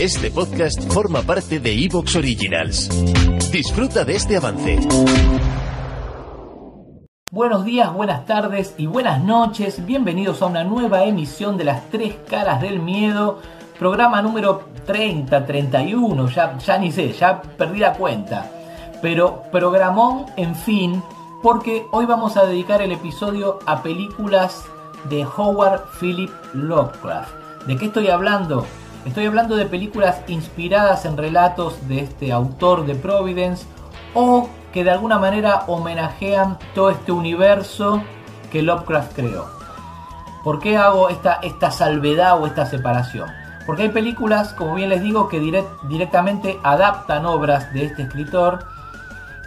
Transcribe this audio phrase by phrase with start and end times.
[0.00, 2.88] Este podcast forma parte de Evox Originals.
[3.52, 4.78] Disfruta de este avance.
[7.30, 9.84] Buenos días, buenas tardes y buenas noches.
[9.84, 13.40] Bienvenidos a una nueva emisión de las tres caras del miedo.
[13.78, 18.50] Programa número 30, 31, ya, ya ni sé, ya perdí la cuenta.
[19.02, 21.02] Pero programón, en fin,
[21.42, 24.64] porque hoy vamos a dedicar el episodio a películas
[25.10, 27.34] de Howard Philip Lovecraft.
[27.66, 28.64] ¿De qué estoy hablando?
[29.06, 33.64] Estoy hablando de películas inspiradas en relatos de este autor de Providence
[34.12, 38.02] o que de alguna manera homenajean todo este universo
[38.52, 39.46] que Lovecraft creó.
[40.44, 43.30] ¿Por qué hago esta, salvedad o esta separación?
[43.64, 45.40] Porque hay películas, como bien les digo, que
[45.88, 48.66] directamente adaptan obras de este escritor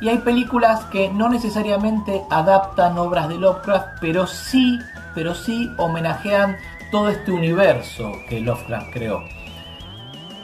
[0.01, 4.79] y hay películas que no necesariamente adaptan obras de Lovecraft, pero sí,
[5.13, 6.57] pero sí homenajean
[6.91, 9.23] todo este universo que Lovecraft creó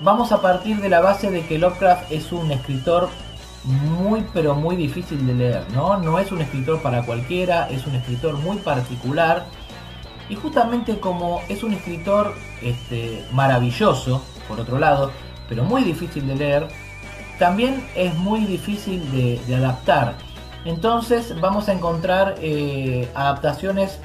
[0.02, 3.10] vamos a partir de la base de que Lovecraft es un escritor
[3.64, 5.98] muy pero muy difícil de leer, ¿no?
[5.98, 9.46] No es un escritor para cualquiera, es un escritor muy particular
[10.30, 15.12] y justamente como es un escritor este, maravilloso, por otro lado,
[15.50, 16.68] pero muy difícil de leer,
[17.38, 20.16] también es muy difícil de, adaptar.
[20.66, 24.00] Entonces vamos a encontrar eh, adaptaciones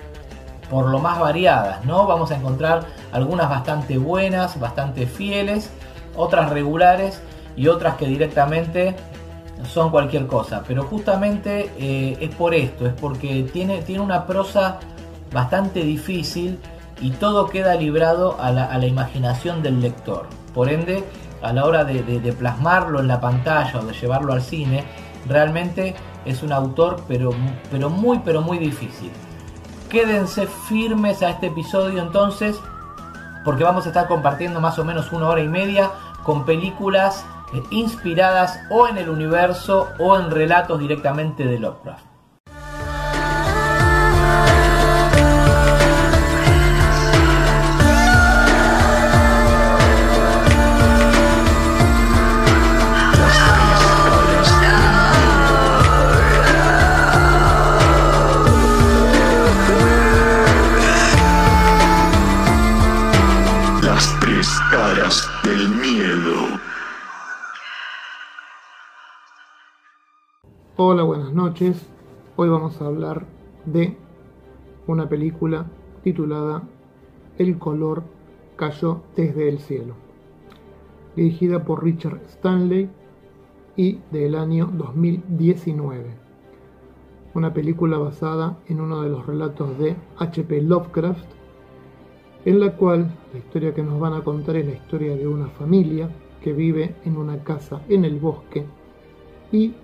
[0.71, 2.07] por lo más variadas, ¿no?
[2.07, 5.71] Vamos a encontrar algunas bastante buenas, bastante fieles
[6.17, 7.21] otras regulares
[7.57, 8.97] y otras que directamente
[9.65, 10.63] son cualquier cosa.
[10.67, 14.79] Pero justamente eh, es por esto, es porque tiene, tiene una prosa
[15.33, 16.59] bastante difícil
[17.01, 20.27] y todo queda librado a la, imaginación del lector.
[20.55, 21.05] Por ende,
[21.43, 24.85] a la hora de, plasmarlo en la pantalla o de llevarlo al cine,
[25.29, 27.31] realmente es un autor pero,
[27.71, 29.11] pero muy pero muy difícil.
[29.91, 32.57] Quédense firmes a este episodio entonces
[33.45, 35.91] porque vamos a estar compartiendo más o menos una hora y media
[36.23, 42.14] con películas eh, inspiradas o en el universo o en relatos directamente de Lovecraft.
[70.77, 71.87] Hola, buenas noches.
[72.35, 73.25] Hoy vamos a hablar
[73.65, 73.97] de
[74.89, 75.67] una película
[76.03, 76.65] titulada
[77.39, 78.03] El color
[78.57, 79.95] cayó desde el cielo,
[81.15, 82.91] dirigida por Richard Stanley
[83.77, 86.17] y del año 2019.
[87.35, 90.63] Una película basada en uno de los relatos de H.P.
[90.63, 91.44] Lovecraft,
[92.45, 95.49] en la cual la historia que nos van a contar es la historia de una
[95.49, 96.11] familia
[96.43, 98.67] que vive en una casa en el bosque
[99.51, 99.75] y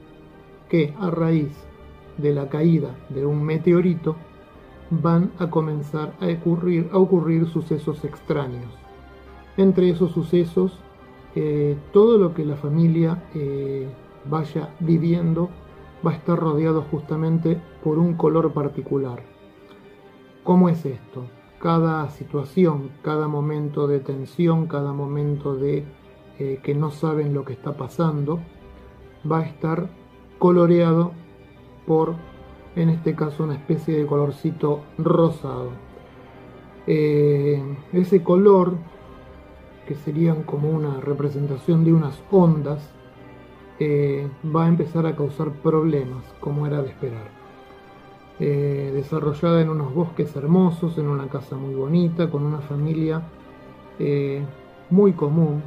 [0.69, 1.53] que a raíz
[2.19, 4.17] de la caída de un meteorito
[4.91, 6.27] van a comenzar a
[6.99, 8.73] ocurrir, sucesos extraños.
[9.57, 10.79] Entre esos sucesos,
[11.35, 13.89] eh, todo lo que la familia eh,
[14.29, 15.49] vaya viviendo
[16.07, 19.23] va a estar rodeado justamente por un color particular.
[20.43, 21.25] ¿Cómo es esto?
[21.61, 25.85] Cada situación, cada momento de tensión, cada momento de
[26.39, 28.41] eh, que no saben lo que está pasando,
[29.31, 29.91] va a estar
[30.39, 31.13] coloreado
[31.87, 32.15] por,
[32.77, 35.71] en este caso, una especie de colorcito rosado.
[36.87, 37.63] Eh,
[37.93, 38.75] ese color,
[39.87, 42.91] que serían como una representación de unas ondas,
[43.79, 47.40] eh, va a empezar a causar problemas, como era de esperar.
[48.41, 53.23] Eh, desarrollada en unos bosques hermosos, en una casa muy bonita, con una familia
[54.89, 55.63] muy común,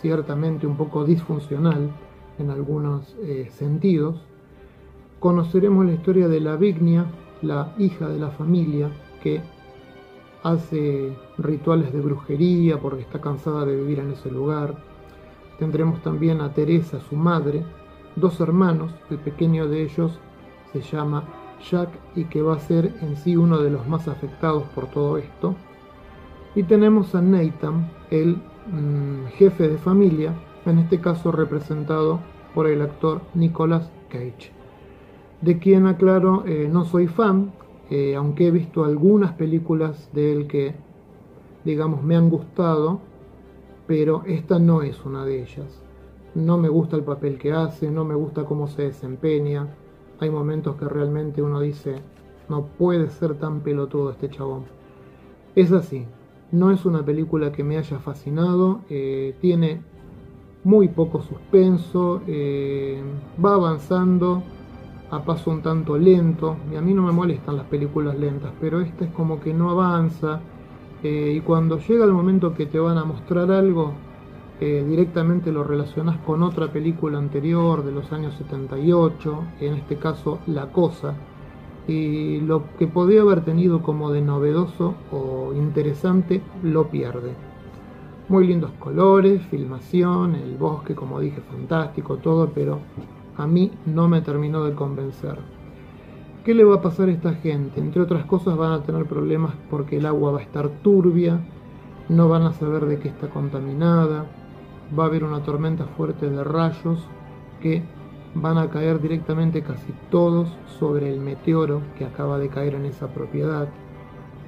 [0.00, 1.90] ciertamente un poco disfuncional,
[2.38, 4.16] en algunos eh, sentidos.
[5.20, 7.06] Conoceremos la historia de la Vignia,
[7.42, 8.90] la hija de la familia,
[9.22, 9.40] que
[10.42, 14.74] hace rituales de brujería porque está cansada de vivir en ese lugar.
[15.58, 17.64] Tendremos también a Teresa, su madre,
[18.16, 20.18] dos hermanos, el pequeño de ellos
[20.74, 21.24] se llama
[21.70, 25.18] Jack y que va a ser en sí uno de los más afectados por todo
[25.18, 25.54] esto.
[26.56, 30.34] Y tenemos a Nathan, el mm, jefe de familia,
[30.66, 32.20] en este caso representado
[32.54, 34.52] por el actor Nicolas Cage,
[35.40, 37.52] de quien aclaro eh, no soy fan,
[37.90, 40.74] eh, aunque he visto algunas películas de él que,
[41.64, 43.00] digamos, me han gustado,
[43.86, 45.82] pero esta no es una de ellas.
[46.34, 49.68] No me gusta el papel que hace, no me gusta cómo se desempeña.
[50.24, 51.96] Hay momentos que realmente uno dice,
[52.48, 54.64] no puede ser tan pelotudo este chabón.
[55.54, 56.06] Es así,
[56.50, 59.82] No es una película que me haya fascinado, eh, tiene
[60.62, 63.02] muy poco suspenso, eh,
[63.44, 64.42] va avanzando
[65.10, 68.80] a paso un tanto lento, y a mí no me molestan las películas lentas, pero
[68.80, 70.40] esta es como que no avanza,
[71.02, 73.92] eh, y cuando llega el momento que te van a mostrar algo,
[74.60, 80.38] eh, directamente lo relacionas con otra película anterior de los años 78, en este caso
[80.46, 81.14] La Cosa,
[81.88, 87.34] y lo que podría haber tenido como de novedoso o interesante lo pierde.
[88.28, 92.78] Muy lindos colores, filmación, el bosque, como dije, fantástico, todo, pero
[93.36, 95.38] a mí no me terminó de convencer.
[96.44, 97.80] ¿Qué le va a pasar a esta gente?
[97.80, 101.40] Entre otras cosas van a tener problemas porque el agua va a estar turbia,
[102.08, 104.26] no van a saber de qué está contaminada,
[104.98, 107.00] va a haber una tormenta fuerte de rayos
[107.60, 107.82] que
[108.34, 110.48] van a caer directamente casi todos
[110.78, 113.68] sobre el meteoro que acaba de caer en esa propiedad.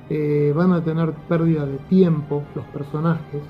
[0.08, 3.42] Eh, van a tener pérdida de tiempo los personajes,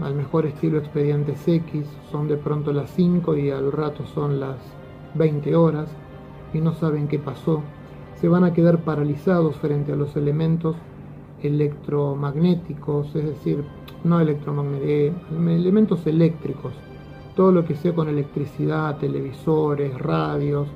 [0.00, 4.56] al mejor estilo expedientes X, son de pronto las 5 y al rato son las
[5.14, 5.88] 20 horas
[6.52, 7.62] y no saben qué pasó.
[8.16, 10.76] Se van a quedar paralizados frente a los elementos
[11.42, 13.64] electromagnéticos, es decir,
[14.04, 16.72] no elementos eléctricos,
[17.36, 20.68] todo lo que sea con electricidad, televisores, radios,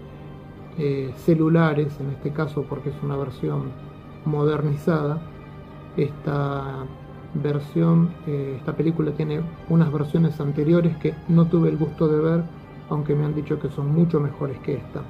[0.78, 3.70] eh, celulares, en este caso porque es una versión
[4.25, 5.20] modernizada,
[5.96, 6.84] esta
[7.34, 12.44] versión, eh, esta película tiene unas versiones anteriores que no tuve el gusto de ver,
[12.88, 15.02] aunque me han dicho que son mucho mejores que esta.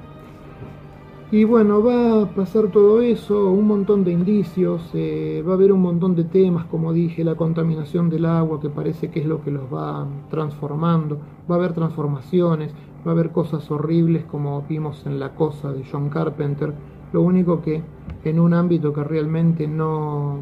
[1.33, 5.73] Y bueno, va a pasar todo eso, un montón de indicios, eh, va a haber
[5.73, 9.43] un montón de temas, como dije, la contaminación del agua, que parece que es lo
[9.43, 11.19] que los va transformando,
[11.51, 12.73] va a haber transformaciones,
[13.05, 16.73] va a haber cosas horribles como vimos en La Cosa de John Carpenter,
[17.13, 17.83] lo único que
[18.23, 20.39] en un ámbito que realmente no,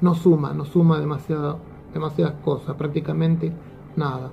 [0.00, 1.58] no suma, no suma demasiado,
[1.92, 3.52] demasiadas cosas, prácticamente
[3.96, 4.30] nada.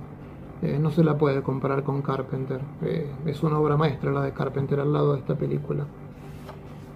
[0.60, 2.60] Eh, no se la puede comparar con Carpenter.
[2.82, 5.84] Eh, es una obra maestra la de Carpenter al lado de esta película.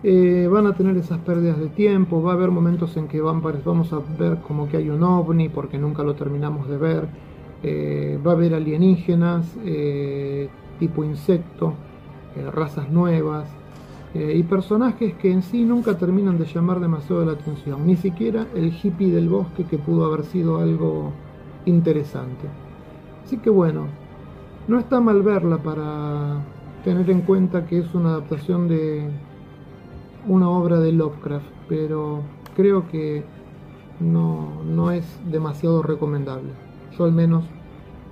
[0.02, 3.40] Eh, van a tener esas pérdidas de tiempo, va a haber momentos en que van,
[3.40, 7.06] vamos a ver como que hay un ovni porque nunca lo terminamos de ver,
[8.26, 9.46] va a haber alienígenas
[10.80, 11.74] tipo insecto,
[12.52, 13.48] razas nuevas,
[14.12, 18.72] y personajes que en sí nunca terminan de llamar demasiado la atención, ni siquiera el
[18.72, 21.12] hippie del bosque que pudo haber sido algo
[21.64, 22.48] interesante.
[23.24, 23.86] Así que bueno,
[24.68, 26.42] no está mal verla para
[26.84, 29.10] tener en cuenta que es una adaptación de
[30.26, 32.22] una obra de Lovecraft, pero
[32.54, 33.24] creo que
[34.00, 36.50] no, no es demasiado recomendable.
[36.96, 37.44] Yo al menos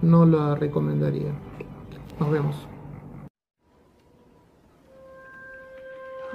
[0.02, 1.32] no la recomendaría.
[2.18, 2.56] Nos vemos.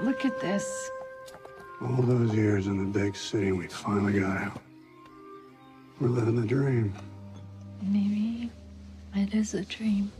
[0.04, 0.92] Look at this.
[1.81, 4.62] All those years in the big city, we finally got out.
[6.00, 6.94] We're living the dream.
[7.81, 8.51] Maybe
[9.15, 10.12] it is a dream.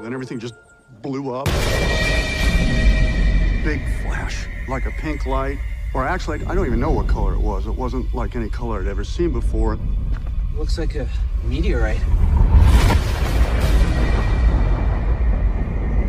[0.00, 0.54] Then everything just
[1.02, 1.46] blew up
[3.64, 5.58] big flash, like a pink light.
[5.92, 7.66] Or actually, I don't even know what color it was.
[7.66, 9.78] It wasn't like any color I'd ever seen before.
[10.58, 11.08] Looks like a
[11.44, 12.00] meteorite.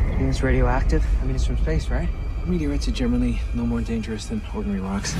[0.09, 1.05] You think it's radioactive?
[1.21, 2.09] I mean, it's from space, right?
[2.47, 5.13] Meteorites are generally no more dangerous than ordinary rocks.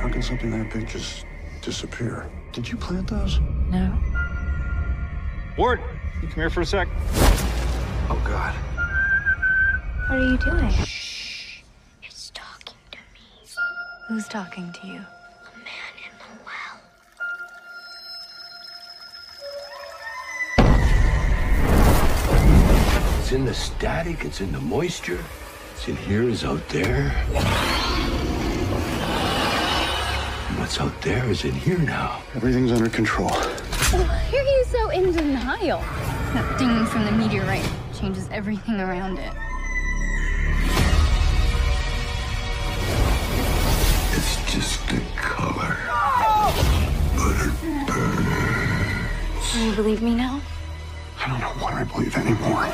[0.00, 1.26] How can something that big just
[1.60, 2.30] disappear?
[2.52, 3.40] Did you plant those?
[3.68, 3.94] No.
[5.58, 5.80] Ward,
[6.22, 6.88] you come here for a sec.
[8.08, 8.54] Oh, God.
[10.08, 10.70] What are you doing?
[10.70, 11.19] Shh.
[14.10, 14.98] Who's talking to you?
[14.98, 16.80] A man in the well.
[23.20, 25.24] It's in the static, it's in the moisture.
[25.74, 27.14] It's in here, is out there.
[30.48, 32.20] And what's out there is in here now.
[32.34, 33.30] Everything's under control.
[33.30, 35.78] Oh, Why are you so in denial?
[36.34, 37.64] That ding from the meteorite
[37.96, 39.32] changes everything around it.
[44.50, 45.76] Just a color.
[47.14, 49.52] But it burns.
[49.52, 50.40] Do you believe me now?
[51.24, 52.66] I don't know what I believe anymore.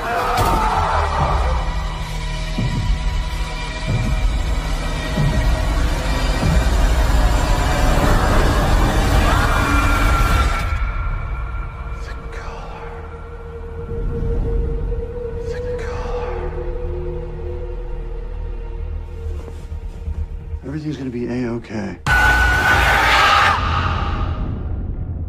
[20.86, 21.98] Everything's gonna be a-okay.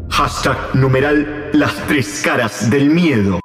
[0.10, 3.40] Hashtag numeral las tres caras del miedo.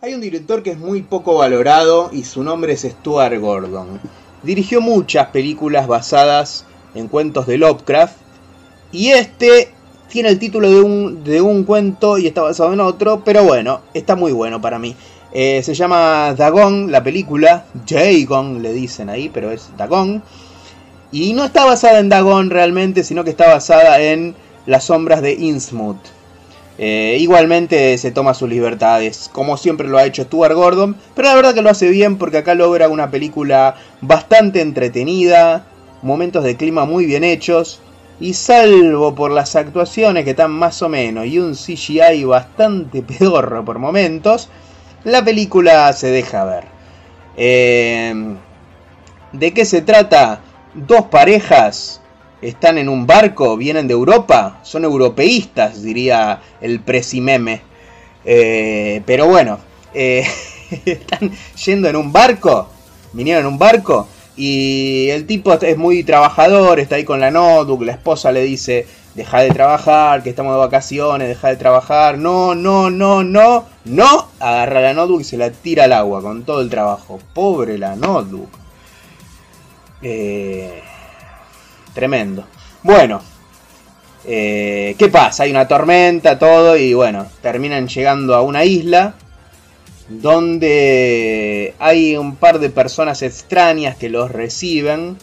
[0.00, 4.00] Hay un director que es muy poco valorado y su nombre es Stuart Gordon.
[4.42, 6.64] Dirigió muchas películas basadas
[6.94, 8.16] en cuentos de Lovecraft
[8.90, 9.72] y este
[10.08, 13.82] tiene el título de un, de un cuento y está basado en otro, pero bueno,
[13.94, 14.96] está muy bueno para mí.
[15.32, 20.22] Eh, se llama Dagon, la película, Dagon le dicen ahí, pero es Dagon.
[21.12, 24.34] Y no está basada en Dagon realmente, sino que está basada en
[24.66, 26.20] las sombras de Innsmouth.
[26.78, 31.34] Eh, igualmente se toma sus libertades, como siempre lo ha hecho Stuart Gordon, pero la
[31.34, 35.66] verdad que lo hace bien porque acá logra una película bastante entretenida,
[36.00, 37.80] momentos de clima muy bien hechos,
[38.18, 43.62] y salvo por las actuaciones que están más o menos y un CGI bastante pedorro
[43.62, 44.48] por momentos,
[45.04, 46.64] la película se deja ver.
[47.36, 48.14] Eh,
[49.32, 50.40] ¿De qué se trata?
[50.74, 52.00] Dos parejas
[52.42, 57.62] están en un barco, vienen de Europa, son europeístas, diría el presimeme.
[58.24, 59.58] Eh, pero bueno,
[59.94, 60.24] eh,
[60.84, 61.30] están
[61.64, 62.68] yendo en un barco,
[63.12, 67.82] vinieron en un barco y el tipo es muy trabajador, está ahí con la notebook,
[67.82, 72.54] la esposa le dice, deja de trabajar, que estamos de vacaciones, deja de trabajar, no,
[72.54, 76.60] no, no, no, no, agarra la notebook y se la tira al agua con todo
[76.60, 77.18] el trabajo.
[77.34, 78.50] Pobre la notebook.
[80.02, 80.82] Eh,
[81.92, 82.44] tremendo.
[82.82, 83.20] Bueno,
[84.24, 85.42] eh, ¿qué pasa?
[85.42, 89.14] Hay una tormenta, todo, y bueno, terminan llegando a una isla
[90.08, 95.16] donde hay un par de personas extrañas que los reciben.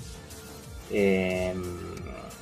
[0.91, 1.53] Eh,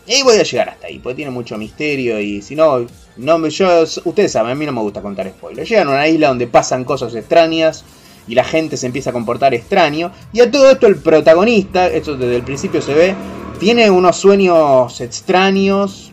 [0.07, 2.85] y voy a llegar hasta ahí, porque tiene mucho misterio y si no,
[3.17, 5.67] no yo, ustedes saben, a mí no me gusta contar spoilers.
[5.67, 7.83] Llegan a una isla donde pasan cosas extrañas
[8.27, 10.11] y la gente se empieza a comportar extraño.
[10.31, 13.15] Y a todo esto el protagonista, esto desde el principio se ve,
[13.59, 16.11] tiene unos sueños extraños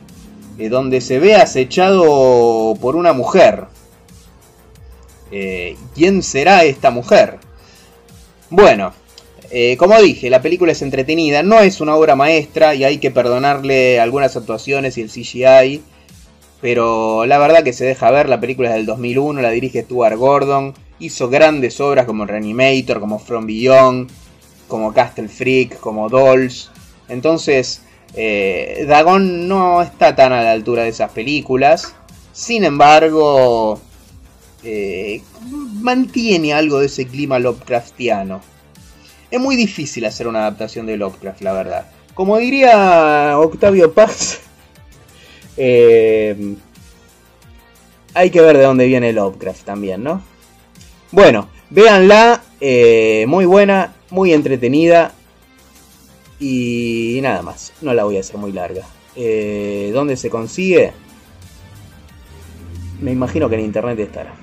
[0.59, 3.67] eh, donde se ve acechado por una mujer.
[5.31, 7.39] Eh, ¿Quién será esta mujer?
[8.49, 8.93] Bueno,
[9.55, 13.11] eh, como dije, la película es entretenida, no es una obra maestra y hay que
[13.11, 15.83] perdonarle algunas actuaciones y el CGI.
[16.63, 20.17] Pero la verdad que se deja ver, la película es del 2001, la dirige Stuart
[20.17, 24.11] Gordon, hizo grandes obras como Reanimator, como From Beyond,
[24.69, 26.71] como Castle Freak, como Dolls.
[27.11, 27.83] Entonces,
[28.15, 31.95] eh, Dagon no está tan a la altura de esas películas.
[32.33, 33.79] Sin embargo,
[34.65, 35.21] eh,
[35.83, 38.41] mantiene algo de ese clima Lovecraftiano.
[39.33, 41.87] Es muy difícil hacer una adaptación de Lovecraft, la verdad.
[42.13, 44.41] Como diría Octavio Paz,
[45.57, 46.55] eh,
[48.13, 50.23] hay que ver de dónde viene Lovecraft también, ¿no?
[51.13, 55.13] Bueno, véanla, eh, muy buena, muy entretenida
[56.39, 57.73] y nada más.
[57.81, 58.87] No la voy a hacer muy larga.
[59.15, 60.93] ¿Dónde se consigue?
[63.01, 64.42] Me imagino que en internet estará.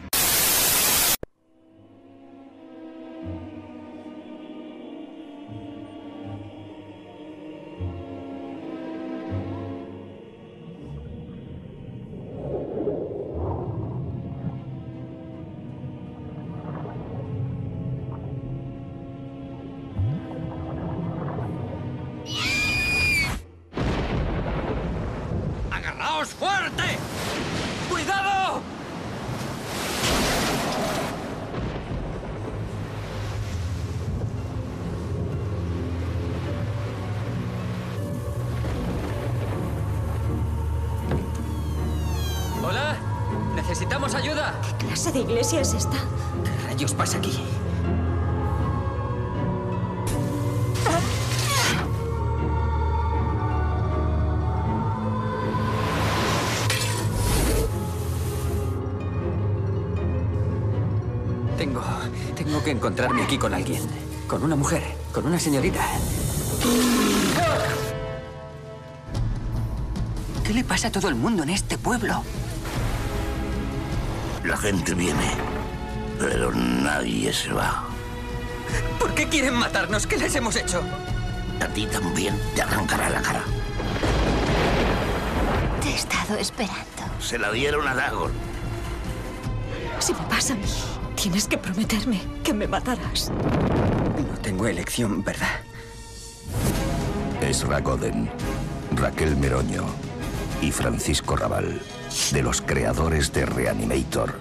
[65.49, 65.83] Señorita.
[70.45, 72.23] ¿Qué le pasa a todo el mundo en este pueblo?
[74.43, 75.31] La gente viene,
[76.19, 77.83] pero nadie se va.
[78.99, 80.05] ¿Por qué quieren matarnos?
[80.05, 80.83] ¿Qué les hemos hecho?
[81.59, 83.43] A ti también te arrancará la cara.
[85.81, 86.85] Te he estado esperando.
[87.19, 88.31] Se la dieron a Dagon.
[89.97, 90.69] Si me pasa a mí,
[91.15, 93.31] tienes que prometerme que me matarás.
[94.49, 95.61] Tengo elección, ¿verdad?
[97.39, 98.27] Ezra Goden,
[98.95, 99.85] Raquel Meroño
[100.59, 101.79] y Francisco Raval,
[102.31, 104.39] de los creadores de Reanimator.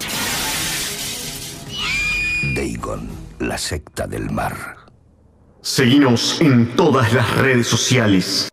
[2.56, 4.76] Dagon, la secta del mar.
[5.60, 8.48] Seguinos en todas las redes sociales.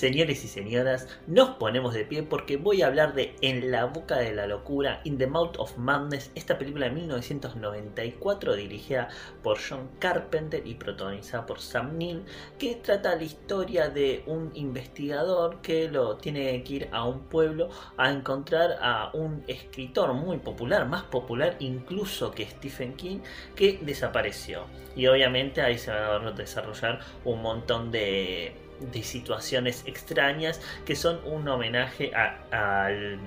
[0.00, 4.16] Señores y señoras, nos ponemos de pie porque voy a hablar de En la boca
[4.16, 9.10] de la locura, In the Mouth of Madness, esta película de 1994 dirigida
[9.42, 12.24] por John Carpenter y protagonizada por Sam Neill,
[12.58, 17.68] que trata la historia de un investigador que lo tiene que ir a un pueblo
[17.98, 23.18] a encontrar a un escritor muy popular, más popular incluso que Stephen King,
[23.54, 24.64] que desapareció.
[24.96, 31.20] Y obviamente ahí se va a desarrollar un montón de de situaciones extrañas que son
[31.24, 33.18] un homenaje al,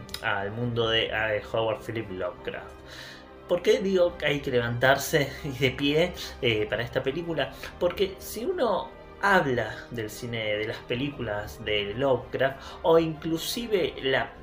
[0.55, 1.12] mundo de
[1.51, 2.74] Howard Philip Lovecraft.
[3.48, 7.51] ¿Por qué digo que hay que levantarse de pie eh, para esta película?
[7.79, 8.89] Porque si uno
[9.22, 14.33] habla del cine, de las películas de Lovecraft, o inclusive la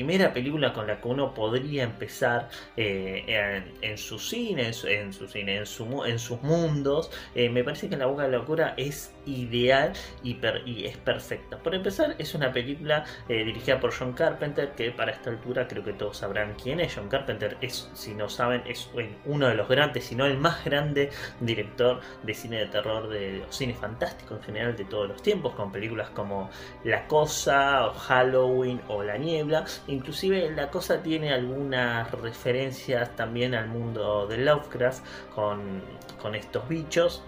[0.00, 4.74] primera película con la que uno podría empezar eh, en, su cine, en
[5.12, 8.38] su, cine, en, su, en sus mundos, eh, me parece que La Boca de la
[8.38, 10.38] Locura es ideal y,
[10.84, 11.58] es perfecta.
[11.58, 15.84] Por empezar, es una película eh, dirigida por John Carpenter, que para esta altura creo
[15.84, 16.94] que todos sabrán quién es.
[16.94, 18.90] John Carpenter es, si no saben, es
[19.24, 21.10] uno de los grandes, si no el más grande
[21.40, 25.72] director de cine de terror, de cine fantástico en general de todos los tiempos, con
[25.72, 26.50] películas como
[26.84, 29.64] La Cosa, Halloween o La Niebla.
[29.86, 37.22] Inclusive La Cosa tiene algunas referencias también al mundo de Lovecraft con estos bichos.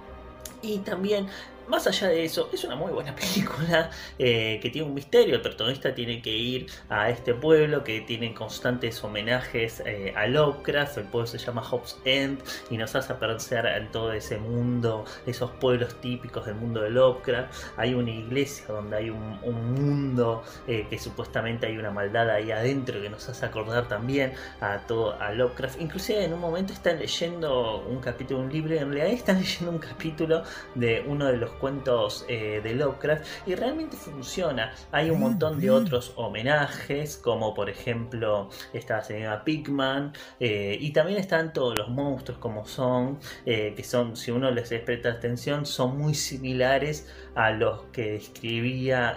[0.62, 1.26] Y también
[1.68, 5.36] más allá de eso, es una muy buena película eh, que tiene un misterio.
[5.36, 10.98] El protagonista tiene que ir a este pueblo que tiene constantes homenajes eh, a Lovecraft.
[10.98, 15.50] El pueblo se llama Hobbs End y nos hace aparecer en todo ese mundo, esos
[15.52, 17.52] pueblos típicos del mundo de Lovecraft.
[17.76, 23.00] Hay una iglesia donde hay un, mundo eh, que supuestamente hay una maldad ahí adentro
[23.00, 25.80] que nos hace acordar también a todo a Lovecraft.
[25.80, 29.70] Inclusive en un momento están leyendo un capítulo de un libro, en realidad están leyendo
[29.70, 30.42] un capítulo
[30.74, 34.72] de uno de los cuentos eh, de Lovecraft y realmente funciona.
[34.90, 41.18] Hay un montón de otros homenajes, como por ejemplo esta señora Pigman, eh, y también
[41.18, 45.98] están todos los monstruos como son, eh, que son, si uno les presta atención, son
[45.98, 49.16] muy similares a los que describía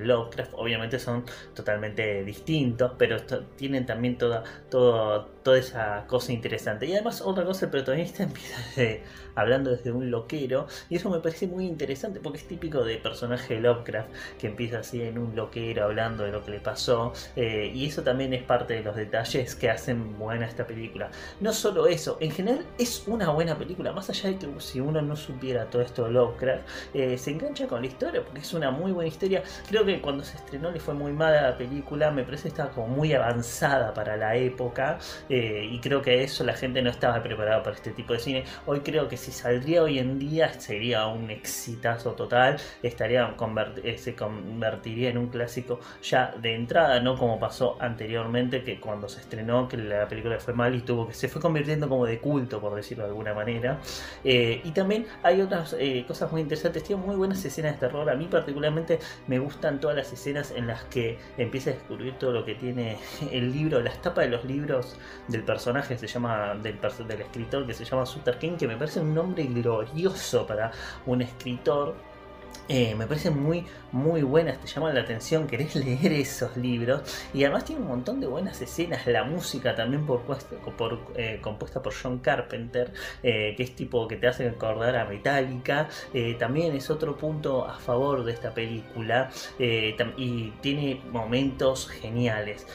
[0.00, 0.52] Lovecraft.
[0.54, 3.18] Obviamente son totalmente distintos, pero
[3.56, 6.86] tienen también toda, toda, toda esa cosa interesante.
[6.86, 8.54] Y además otra cosa, el protagonista empieza
[9.36, 13.54] hablando desde un loquero, y eso me parece muy interesante porque es típico de personaje
[13.54, 17.70] de Lovecraft que empieza así en un loquero hablando de lo que le pasó eh,
[17.72, 21.10] y eso también es parte de los detalles que hacen buena esta película.
[21.40, 25.02] No solo eso, en general es una buena película, más allá de que si uno
[25.02, 28.70] no supiera todo esto de Lovecraft, eh, se engancha con la historia porque es una
[28.70, 29.42] muy buena historia.
[29.68, 32.70] Creo que cuando se estrenó le fue muy mala la película, me parece que estaba
[32.70, 37.20] como muy avanzada para la época eh, y creo que eso la gente no estaba
[37.24, 38.44] preparada para este tipo de cine.
[38.64, 43.34] Hoy creo que si saldría hoy en día sería un exitazo total, estaría
[43.82, 49.08] eh, se convertiría en un clásico ya de entrada, no como pasó anteriormente que cuando
[49.08, 52.20] se estrenó que la película fue mal y tuvo que se fue convirtiendo como de
[52.20, 53.80] culto por decirlo de alguna manera.
[54.22, 58.14] Eh, y también hay otras cosas muy interesantes, tiene muy buenas escenas de terror, a
[58.14, 62.44] mí particularmente me gustan todas las escenas en las que empieza a descubrir todo lo
[62.44, 62.98] que tiene
[63.32, 64.96] el libro, las tapas de los libros
[65.28, 69.00] del personaje se llama del, del escritor que se llama Sutter King, que me parece
[69.00, 70.70] un nombre glorioso para
[71.06, 71.94] un escritor
[72.68, 77.02] eh, me parece muy, muy buenas, te llaman la atención, querés leer esos libros.
[77.32, 81.82] Y además tiene un montón de buenas escenas, la música también por, por eh, compuesta
[81.82, 85.88] por John Carpenter, eh, que es tipo que te hace acordar a Metallica,
[86.38, 89.30] también es otro punto a favor de esta película.
[89.58, 92.66] Y tiene momentos geniales,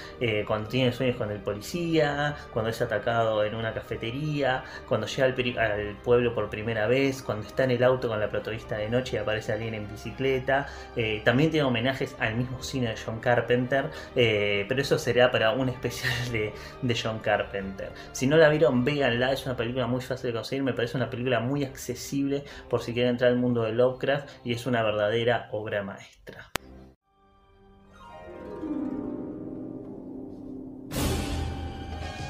[0.48, 5.72] cuando tiene sueños con el policía, cuando es atacado en una cafetería, cuando llega al,
[5.72, 9.18] al pueblo por primera vez, cuando está en el auto con la protagonista de noche
[9.18, 10.68] y aparece alguien en en bicicleta.
[10.96, 15.52] Eh, también tiene homenajes al mismo cine de John Carpenter, eh, pero eso será para
[15.52, 16.54] un especial de,
[17.02, 17.92] John Carpenter.
[18.12, 21.10] Si no la vieron, véanla, es una película muy fácil de conseguir, me parece una
[21.10, 25.50] película muy accesible por si quieren entrar al mundo de Lovecraft y es una verdadera
[25.52, 26.52] obra maestra.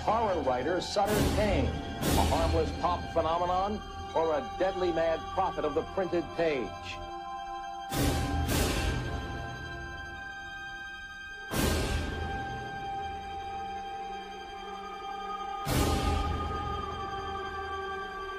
[0.06, 1.70] Horror writer Sutter Kane,
[2.02, 3.80] a harmless pop phenomenon
[4.16, 6.68] or a deadly mad prophet of the printed page.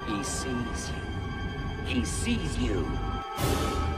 [0.07, 1.85] He sees you.
[1.87, 3.91] He sees you.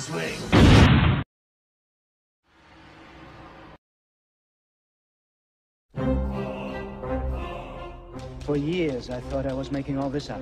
[0.00, 0.16] For
[8.56, 10.40] years, I thought I was making all this up.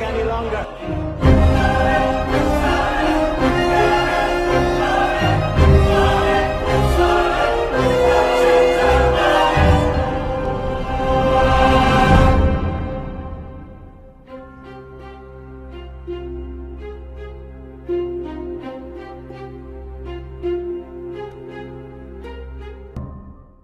[0.00, 0.66] Any longer.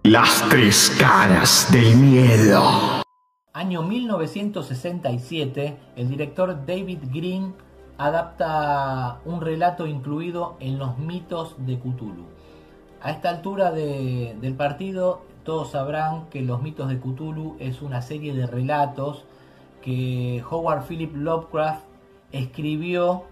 [0.03, 2.94] Las tres caras del miedo.
[3.65, 7.55] Año 1967, el director David Green
[7.97, 12.27] adapta un relato incluido en los mitos de Cthulhu.
[13.01, 18.03] A esta altura de- del partido, todos sabrán que los mitos de Cthulhu es una
[18.03, 19.25] serie de relatos
[19.81, 21.85] que Howard Philip Lovecraft
[22.33, 23.23] escribió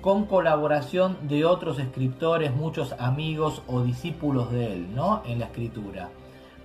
[0.00, 5.20] con colaboración de otros escritores, muchos amigos o discípulos de él, ¿no?
[5.26, 6.08] En la escritura.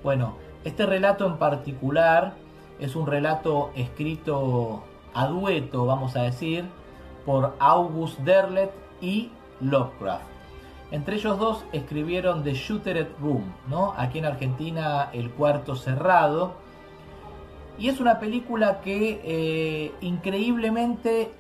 [0.05, 2.33] Bueno, este relato en particular
[2.81, 6.65] es un relato escrito a dueto, vamos a decir,
[7.25, 9.29] por August Derlet y
[9.61, 10.25] Lovecraft.
[10.91, 13.93] Entre ellos dos escribieron The Shootered Room, ¿no?
[13.95, 16.53] Aquí en Argentina, El Cuarto Cerrado.
[17.77, 21.31] Y es una película que eh, increíblemente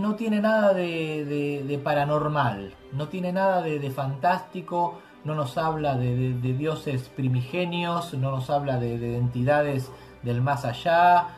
[0.00, 5.96] no tiene nada de, de- paranormal, no tiene nada de, de fantástico, no nos habla
[5.96, 9.90] de, dioses primigenios, no nos habla de entidades
[10.22, 11.28] del más allá,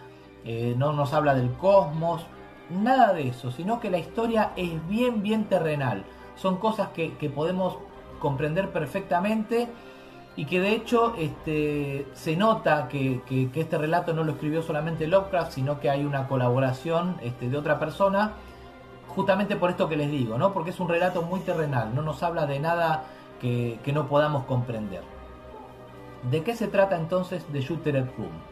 [0.44, 2.26] eh, no nos habla del cosmos,
[2.70, 6.04] nada de eso, sino que la historia es bien, bien terrenal.
[6.36, 7.76] Son cosas que, que podemos
[8.20, 9.68] comprender perfectamente
[10.34, 15.06] y que de hecho este, se nota que, que- este relato no lo escribió solamente
[15.06, 18.32] Lovecraft, sino que hay una colaboración este, de otra persona,
[19.08, 20.52] justamente por esto que les digo, ¿no?
[20.54, 23.04] porque es un relato muy terrenal, no nos habla de nada
[23.40, 25.02] que, que no podamos comprender.
[26.30, 28.51] ¿De qué se trata entonces The Shooter Room?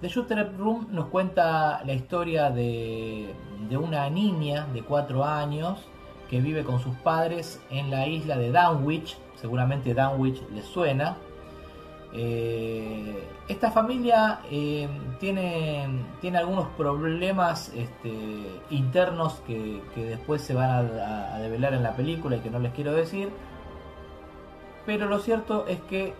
[0.00, 3.34] The Shooter Room nos cuenta la historia de,
[3.68, 5.86] de una niña de 4 años
[6.28, 11.16] que vive con sus padres en la isla de Dunwich, seguramente Dunwich les suena.
[12.12, 15.86] Eh, esta familia eh, tiene,
[16.20, 21.94] tiene algunos problemas este, internos que, que después se van a, a develar en la
[21.96, 23.30] película y que no les quiero decir.
[24.84, 26.14] Pero lo cierto es que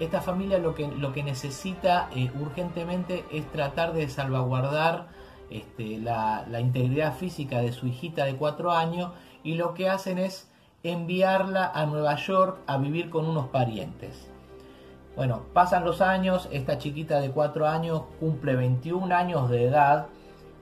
[0.00, 5.08] esta familia lo que, lo que necesita eh, urgentemente es tratar de salvaguardar
[5.50, 9.12] este, la, la integridad física de su hijita de 4 años
[9.44, 10.50] y lo que hacen es
[10.82, 14.30] enviarla a Nueva York a vivir con unos parientes.
[15.16, 20.06] Bueno, pasan los años, esta chiquita de 4 años cumple 21 años de edad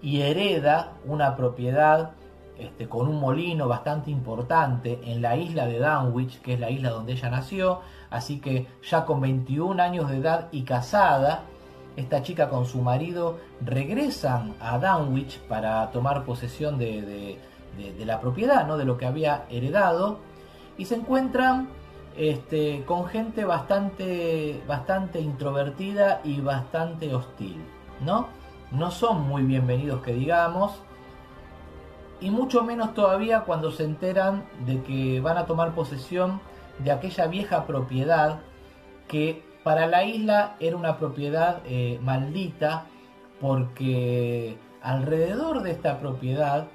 [0.02, 2.12] y hereda una propiedad
[2.58, 6.90] este, con un molino bastante importante en la isla de Dunwich, que es la isla
[6.90, 7.80] donde ella nació.
[8.10, 11.42] Así que ya con 21 años de edad y casada,
[11.96, 18.66] esta chica con su marido regresan a Dunwich para tomar posesión de- de la propiedad,
[18.66, 18.76] ¿no?
[18.76, 20.18] de lo que había heredado,
[20.76, 21.68] y se encuentran
[22.16, 27.56] este, con gente bastante, bastante introvertida y bastante hostil.
[28.04, 28.26] ¿no?
[28.72, 30.72] no son muy bienvenidos que digamos,
[32.20, 36.40] y mucho menos todavía cuando se enteran de que van a tomar posesión
[36.78, 38.40] de aquella vieja propiedad
[39.08, 42.84] que para la isla era una propiedad eh, maldita
[43.40, 46.68] porque alrededor de esta propiedad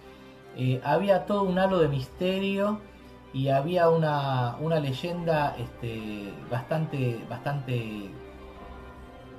[0.56, 2.80] eh, había todo un halo de misterio
[3.34, 8.10] y había una, una leyenda este, bastante, bastante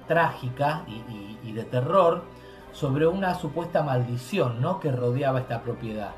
[0.08, 2.24] trágica y, y- y de terror
[2.72, 4.80] sobre una supuesta maldición ¿no?
[4.80, 6.10] que rodeaba esta propiedad.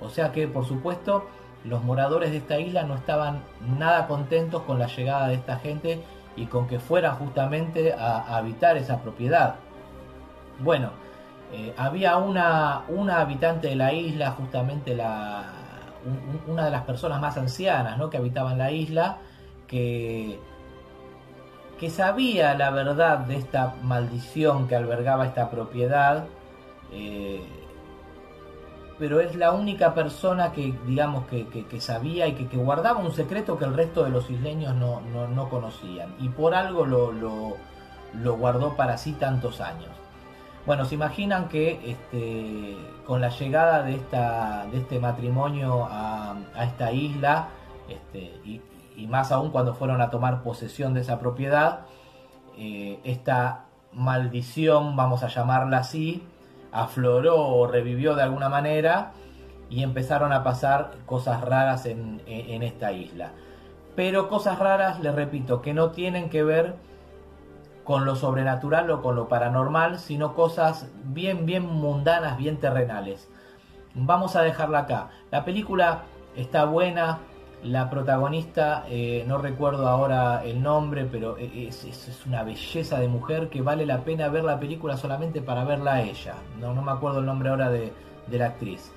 [0.00, 1.26] O sea que, por supuesto,
[1.64, 3.42] los moradores de esta isla no estaban
[3.78, 6.02] nada contentos con la llegada de esta gente
[6.36, 9.56] y con que fueran justamente a, habitar esa propiedad.
[10.60, 10.90] Bueno,
[11.52, 15.44] eh, había una, una habitante de la isla, justamente la,
[16.04, 16.12] un-
[16.46, 18.10] un- una de las personas más ancianas ¿no?
[18.10, 19.18] que habitaban la isla,
[19.66, 20.40] que,
[21.78, 26.24] que sabía la verdad de esta maldición que albergaba esta propiedad.
[26.92, 27.42] eh,
[28.98, 33.64] pero es la única persona que, digamos, que, sabía y que, guardaba un secreto que
[33.64, 36.14] el resto de los isleños no, no, conocían.
[36.18, 39.90] Y por algo lo, lo, guardó para sí tantos años.
[40.66, 46.92] Bueno, se imaginan que este, con la llegada de, esta, de este matrimonio a, esta
[46.92, 47.48] isla,
[47.88, 48.60] este, y,
[48.96, 51.80] y, más aún cuando fueron a tomar posesión de esa propiedad,
[52.56, 56.22] eh, esta maldición, vamos a llamarla así,
[56.72, 59.12] afloró o revivió de alguna manera
[59.68, 63.30] y empezaron a pasar cosas raras en, esta isla.
[63.94, 66.74] Pero cosas raras, les repito, que no tienen que ver
[67.84, 73.28] con lo sobrenatural o con lo paranormal, sino cosas bien, bien mundanas, bien terrenales.
[73.94, 75.10] Vamos a dejarla acá.
[75.30, 76.02] La película
[76.36, 77.18] está buena,
[77.64, 81.86] la protagonista, eh, no recuerdo ahora el nombre, pero e, es,
[82.26, 86.02] una belleza de mujer que vale la pena ver la película solamente para verla a
[86.02, 86.34] ella.
[86.60, 87.92] No, no me acuerdo el nombre ahora de,
[88.30, 88.90] la actriz.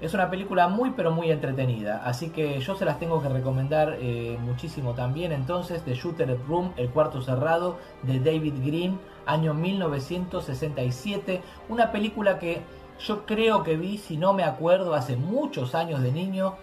[0.00, 3.96] Es una película muy pero muy entretenida, así que yo se las tengo que recomendar
[3.98, 5.32] eh, muchísimo también.
[5.32, 11.40] Entonces, The Shooter Room, El Cuarto Cerrado, de David Green, año 1967.
[11.70, 12.60] Una película que
[12.98, 16.56] yo creo que vi, si no me acuerdo, hace muchos años de niño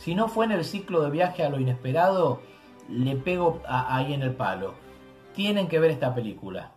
[0.00, 2.40] si no fue en el ciclo de viaje a lo inesperado,
[2.88, 4.74] le pego ahí en el palo.
[5.34, 6.72] Tienen que ver esta película.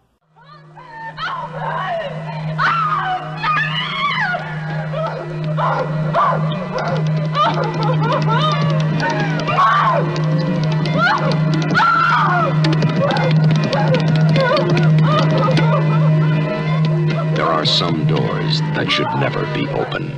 [17.35, 20.11] There are some doors that should never be opened.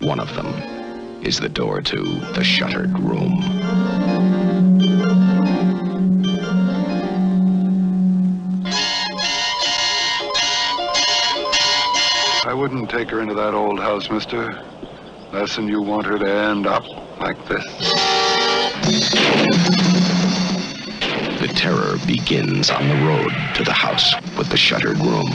[0.00, 0.79] One of them
[1.22, 2.02] is the door to
[2.34, 3.42] the shuttered room.
[12.44, 14.64] I wouldn't take her into that old house, mister.
[15.32, 16.84] Less than you want her to end up
[17.20, 17.64] like this.
[21.40, 25.28] The terror begins on the road to the house with the shuttered room.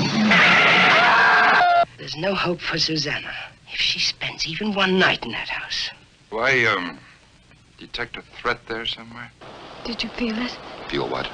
[1.98, 3.34] There's no hope for Susanna
[3.76, 5.90] if she spends even one night in that house.
[6.30, 6.98] Why, um,
[7.78, 9.30] detect a threat there somewhere?
[9.84, 10.58] Did you feel it?
[10.88, 11.28] Feel what?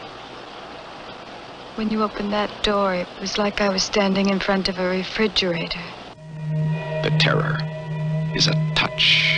[1.75, 4.89] When you opened that door, it was like I was standing in front of a
[4.89, 5.83] refrigerator.
[7.03, 7.59] The terror
[8.35, 9.37] is a touch,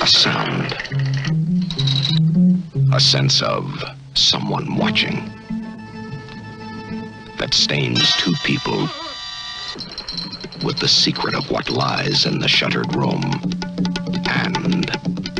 [0.00, 0.72] a sound,
[2.94, 5.16] a sense of someone watching
[7.38, 8.88] that stains two people
[10.62, 13.22] with the secret of what lies in the shuttered room
[14.28, 14.90] and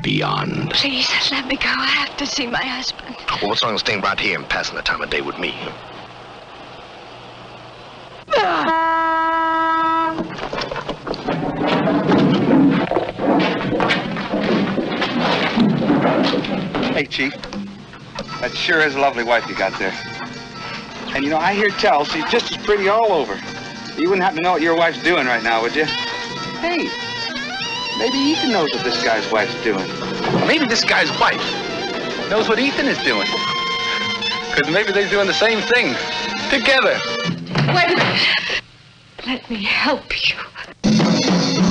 [0.02, 0.70] beyond.
[0.70, 1.68] Please, let me go.
[1.68, 3.16] I have to see my husband.
[3.40, 5.54] Well, what's wrong with staying right here and passing the time of day with me?
[16.94, 17.34] Hey, Chief.
[18.40, 19.94] That sure is a lovely wife you got there.
[21.14, 23.38] And you know, I hear tell she's just as pretty all over.
[23.98, 25.84] You wouldn't happen to know what your wife's doing right now, would you?
[25.84, 26.88] Hey,
[27.98, 29.84] maybe Ethan knows what this guy's wife's doing.
[30.46, 31.42] Maybe this guy's wife
[32.30, 33.26] knows what Ethan is doing.
[34.54, 35.96] Because maybe they're doing the same thing
[36.48, 36.96] together.
[37.74, 38.62] Wait a minute.
[39.26, 41.67] Let me help you.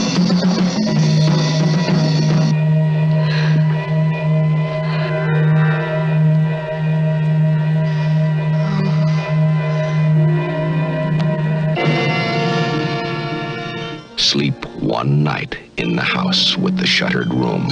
[14.27, 17.69] Sleep one night in the house with the shuttered room.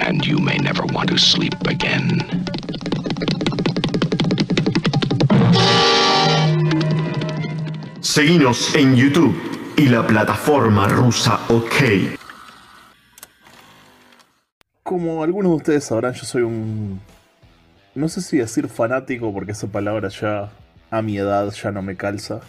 [0.00, 2.24] And you may never want to sleep again.
[8.00, 9.34] Seguinos en YouTube
[9.76, 12.16] y la plataforma rusa OK.
[14.82, 16.98] Como algunos de ustedes sabrán, yo soy un...
[17.94, 20.50] No sé si decir fanático porque esa palabra ya
[20.90, 22.40] a mi edad ya no me calza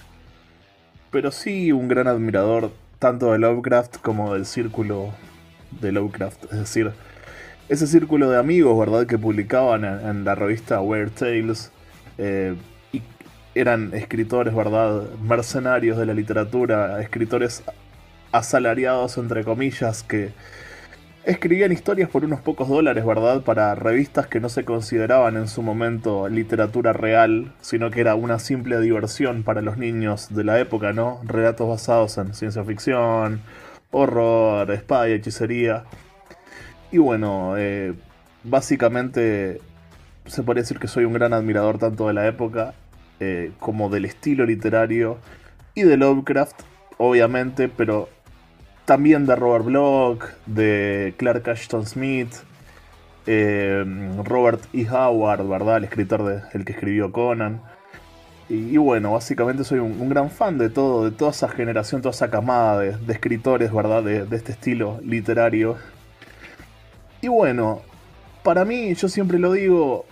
[1.11, 5.13] pero sí un gran admirador tanto de Lovecraft como del círculo
[5.81, 6.45] de Lovecraft.
[6.51, 6.91] Es decir,
[7.69, 9.05] ese círculo de amigos, ¿verdad?
[9.05, 11.71] Que publicaban en, la revista Weird Tales.
[12.17, 12.55] Eh,
[12.91, 13.01] y
[13.55, 15.03] eran escritores, ¿verdad?
[15.21, 17.63] Mercenarios de la literatura, escritores
[18.31, 20.31] asalariados, entre comillas, que
[21.27, 23.41] escribían historias por unos pocos dólares, ¿verdad?
[23.41, 28.39] Para revistas que no se consideraban en su momento literatura real, sino que era una
[28.39, 31.19] simple diversión para los niños de la época, ¿no?
[31.25, 33.41] Relatos basados en ciencia ficción,
[33.91, 35.83] horror, espada y hechicería.
[36.93, 37.93] Y bueno, eh,
[38.45, 39.59] básicamente
[40.27, 42.73] se puede decir que soy un gran admirador tanto de la época
[43.19, 45.17] eh, como del estilo literario
[45.75, 46.61] y de Lovecraft,
[46.97, 48.07] obviamente, pero
[48.87, 52.33] también de Robert Bloch, de Clark Ashton Smith,
[53.25, 53.83] eh,
[54.23, 54.87] Robert E.
[54.89, 55.77] Howard, ¿verdad?
[55.77, 57.61] El escritor de, el que escribió Conan.
[58.47, 62.29] Y, bueno, básicamente soy un, gran fan de todo, de toda esa generación, toda esa
[62.29, 64.03] camada de, de escritores, ¿verdad?
[64.03, 65.75] De, de, este estilo literario.
[67.19, 67.81] Y bueno,
[68.41, 70.05] para mí, yo siempre lo digo,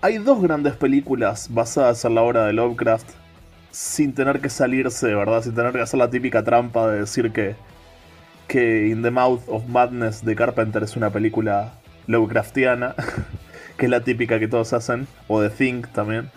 [0.00, 3.19] hay dos grandes películas basadas en la obra de Lovecraft
[3.70, 5.42] sin tener que salirse, ¿verdad?
[5.42, 7.54] Sin tener que hacer la típica trampa de decir que,
[8.48, 11.74] que In the Mouth of Madness de Carpenter es una película
[12.06, 12.94] Lovecraftiana,
[13.76, 16.30] que es la típica que todos hacen, o de Think también.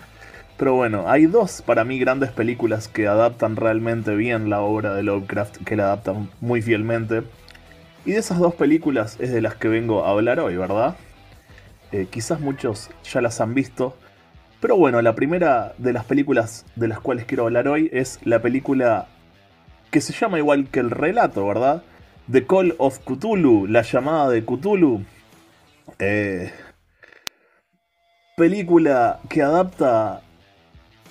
[0.58, 5.04] Pero bueno, hay dos para mí grandes películas que adaptan realmente bien la obra de
[5.04, 7.24] Lovecraft, que la adaptan muy fielmente.
[8.06, 10.96] Y de esas dos películas es de las que vengo a hablar hoy, ¿verdad?
[11.92, 13.98] Eh, quizás muchos ya las han visto.
[14.64, 18.42] Pero bueno, la primera de las películas de las cuales quiero hablar hoy es la
[18.42, 19.10] película
[19.92, 21.84] que se llama igual que el relato, ¿verdad?
[22.32, 25.04] The Call of Cthulhu, la llamada de Cthulhu.
[26.00, 26.54] Eh,
[28.38, 30.22] película que adapta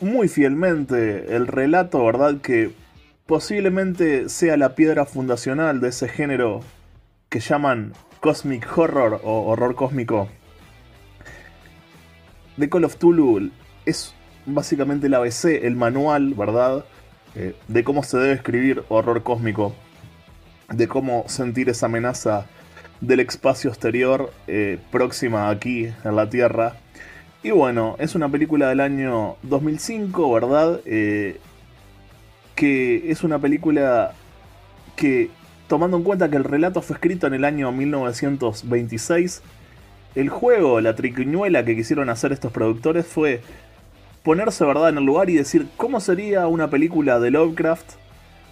[0.01, 2.41] muy fielmente el relato, ¿verdad?
[2.41, 2.71] Que
[3.27, 6.61] posiblemente sea la piedra fundacional de ese género
[7.29, 10.31] que llaman Cosmic Horror o horror cósmico.
[12.59, 13.51] The Call of Tulu
[13.87, 14.15] es
[14.47, 16.85] básicamente el ABC, el manual, ¿verdad?
[17.35, 19.75] Eh, de cómo se debe escribir horror cósmico,
[20.69, 22.47] de cómo sentir esa amenaza
[23.01, 26.77] del espacio exterior eh, próxima aquí en la Tierra.
[27.43, 30.81] Y bueno, es una película del año 2005, ¿verdad?
[30.85, 31.41] Eh,
[32.55, 34.13] que es una película
[34.95, 35.31] que,
[35.69, 39.43] tomando en cuenta que el relato fue escrito en el año 1926,
[40.15, 43.41] el juego, la triquiñuela que quisieron hacer estos productores fue
[44.23, 47.95] ponerse verdad en el lugar y decir cómo sería una película de Lovecraft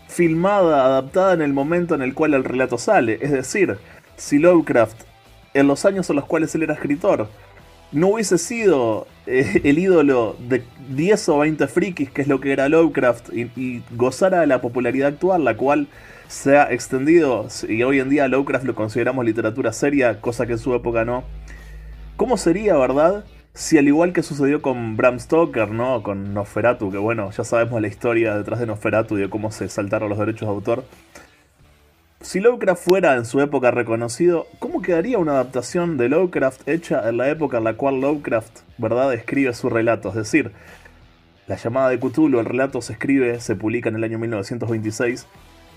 [0.09, 3.19] filmada, adaptada en el momento en el cual el relato sale.
[3.21, 3.79] Es decir,
[4.17, 5.03] si Lovecraft,
[5.55, 7.29] en los años en los cuales él era escritor,
[7.93, 12.53] no hubiese sido eh, el ídolo de 10 o 20 frikis, que es lo que
[12.53, 15.89] era Lovecraft, y, y gozara de la popularidad actual, la cual
[16.29, 20.59] se ha extendido, y hoy en día Lovecraft lo consideramos literatura seria, cosa que en
[20.59, 21.25] su época no.
[22.21, 23.25] ¿Cómo sería, verdad?
[23.55, 26.03] Si al igual que sucedió con Bram Stoker, ¿no?
[26.03, 29.71] Con Nosferatu, que bueno, ya sabemos la historia detrás de Nosferatu y de cómo se
[29.71, 30.85] saltaron los derechos de autor.
[32.21, 37.17] Si Lovecraft fuera en su época reconocido, ¿cómo quedaría una adaptación de Lovecraft hecha en
[37.17, 40.11] la época en la cual Lovecraft, ¿verdad?, escribe su relato?
[40.11, 40.53] Es decir,
[41.47, 45.27] la llamada de Cthulhu, el relato se escribe, se publica en el año 1926,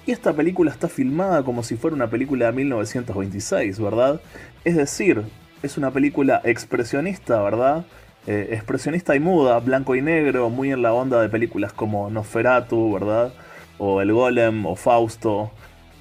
[0.06, 4.20] y esta película está filmada como si fuera una película de 1926, ¿verdad?
[4.66, 5.24] Es decir,
[5.64, 7.86] es una película expresionista, ¿verdad?
[8.28, 12.94] Eh, expresionista y muda, blanco y negro, muy en la onda de películas como Nosferatu,
[12.94, 13.34] ¿verdad?
[13.78, 15.52] O El Golem, o Fausto.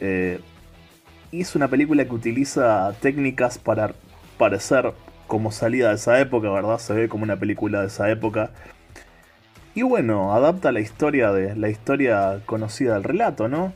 [0.00, 0.40] Eh,
[1.30, 3.92] es una película que utiliza técnicas para
[4.36, 4.92] parecer
[5.28, 6.78] como salida de esa época, ¿verdad?
[6.78, 8.50] Se ve como una película de esa época.
[9.74, 13.72] Y bueno, adapta la historia de la historia conocida del relato, ¿no?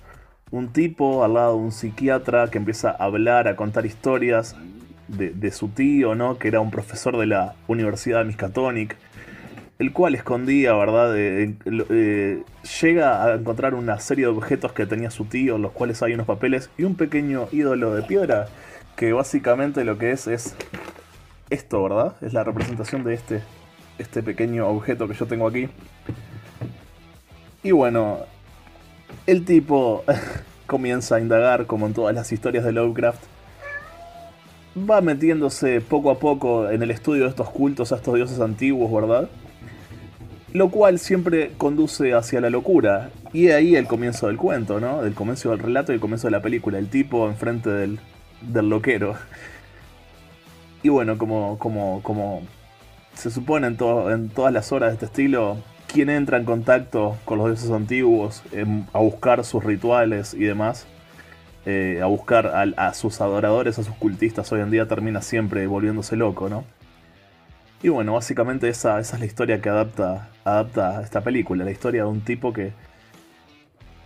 [0.51, 4.57] Un tipo al lado de un psiquiatra que empieza a hablar, a contar historias
[5.09, 6.39] de, su tío, ¿no?
[6.39, 8.97] Que era un profesor de la Universidad de Miskatonic,
[9.79, 11.17] el cual escondía, ¿verdad?
[11.17, 12.43] Eh, eh,
[12.81, 16.27] llega a encontrar una serie de objetos que tenía su tío, los cuales hay unos
[16.27, 18.49] papeles y un pequeño ídolo de piedra,
[18.97, 20.55] que básicamente lo que es es
[21.51, 22.17] esto, ¿verdad?
[22.23, 23.43] Es la representación de este,
[23.99, 25.69] este pequeño objeto que yo tengo aquí.
[27.63, 28.21] Y bueno,
[29.27, 30.05] el tipo
[30.67, 33.23] comienza a indagar, como en todas las historias de Lovecraft,
[34.77, 38.93] va metiéndose poco a poco en el estudio de estos cultos a estos dioses antiguos,
[38.93, 39.29] ¿verdad?
[40.53, 43.11] Lo cual siempre conduce hacia la locura.
[43.33, 45.03] Y ahí el comienzo del cuento, ¿no?
[45.03, 46.79] Del comienzo del relato y el comienzo de la película.
[46.79, 47.99] El tipo enfrente del,
[48.43, 49.15] del loquero.
[50.83, 52.43] Y bueno, como, como, como
[53.15, 55.57] se supone en, to en todas las horas de este estilo,
[55.93, 60.87] quien entra en contacto con los dioses antiguos eh, a buscar sus rituales y demás,
[61.67, 65.67] eh, a buscar a, a, sus adoradores, a sus cultistas hoy en día, termina siempre
[65.67, 66.65] volviéndose loco, ¿no?
[67.83, 72.03] Y bueno, básicamente esa, esa es la historia que adapta, adapta esta película, la historia
[72.03, 72.73] de un tipo que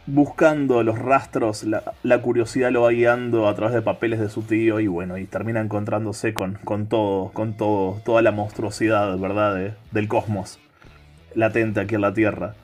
[0.07, 4.81] buscando los rastros, la, curiosidad lo va guiando a través de papeles de su tío
[4.81, 9.55] y bueno, y termina encontrándose con, con todo, con todo, toda la monstruosidad, ¿verdad?
[9.55, 10.59] De, del cosmos
[11.35, 12.55] latente aquí en la Tierra.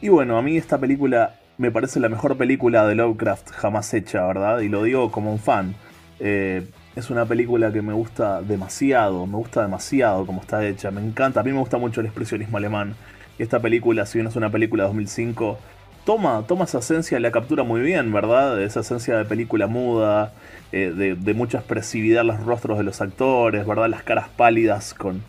[0.00, 4.26] Y bueno, a mí esta película me parece la mejor película de Lovecraft jamás hecha,
[4.26, 4.58] ¿verdad?
[4.62, 5.76] Y lo digo como un fan.
[6.18, 11.00] Eh, es una película que me gusta demasiado, me gusta demasiado como está hecha, me
[11.00, 12.96] encanta, a mí me gusta mucho el expresionismo alemán.
[13.38, 15.56] Y esta película, si bien es una película de 2005,
[16.04, 18.60] toma, toma esa esencia la captura muy bien, ¿verdad?
[18.60, 20.32] Esa esencia de película muda,
[20.72, 23.88] eh, de, de, mucha expresividad en los rostros de los actores, ¿verdad?
[23.88, 25.22] Las caras pálidas con,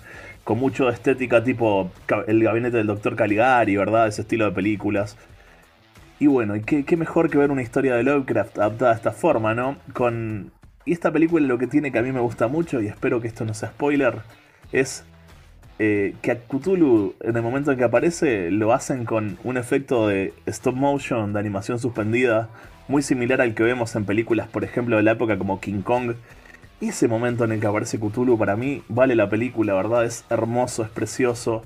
[0.44, 1.92] con mucho estética tipo
[2.26, 4.08] el gabinete del doctor Caligari, ¿verdad?
[4.08, 5.16] Ese estilo de películas.
[6.24, 9.54] Y bueno, qué, qué, mejor que ver una historia de Lovecraft adaptada de esta forma,
[9.54, 9.76] ¿no?
[9.92, 10.54] Con...
[10.86, 13.28] Y esta película lo que tiene que a mí me gusta mucho, y espero que
[13.28, 14.22] esto no sea spoiler,
[14.72, 15.04] es
[15.80, 20.08] eh, que a Cthulhu en el momento en que aparece lo hacen con un efecto
[20.08, 22.48] de stop motion, de animación suspendida,
[22.88, 26.14] muy similar al que vemos en películas, por ejemplo, de la época como King Kong.
[26.80, 30.06] Ese momento en el que aparece Cthulhu para mí vale la película, ¿verdad?
[30.06, 31.64] Es hermoso, es precioso.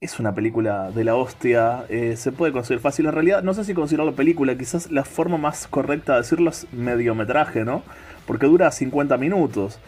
[0.00, 3.06] Es una película de la hostia, eh, se puede conseguir fácil.
[3.06, 6.72] En realidad, no sé si considerarlo película, quizás la forma más correcta de decirlo es
[6.72, 7.82] mediometraje, ¿no?
[8.24, 9.80] Porque dura 50 minutos.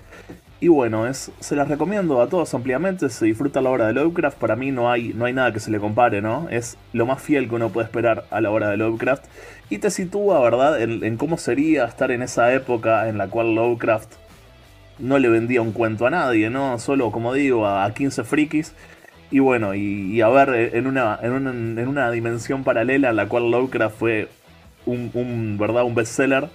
[0.59, 4.37] Y bueno, es, se las recomiendo a todos ampliamente, se disfruta la obra de Lovecraft,
[4.37, 6.49] para mí no hay, no hay nada que se le compare, ¿no?
[6.51, 9.27] Es lo más fiel que uno puede esperar a la obra de Lovecraft
[9.71, 13.55] y te sitúa, ¿verdad?, en, en cómo sería estar en esa época en la cual
[13.55, 14.13] Lovecraft
[14.99, 16.81] no le vendía un cuento a nadie, ¿no?
[16.81, 18.75] Solo, como digo, a 15 frikis.
[19.31, 23.29] Y bueno, y, a ver, en una, en, una, en una dimensión paralela en la
[23.29, 24.29] cual Lovecraft fue
[24.87, 25.85] un, un, ¿verdad?
[25.85, 26.49] un bestseller,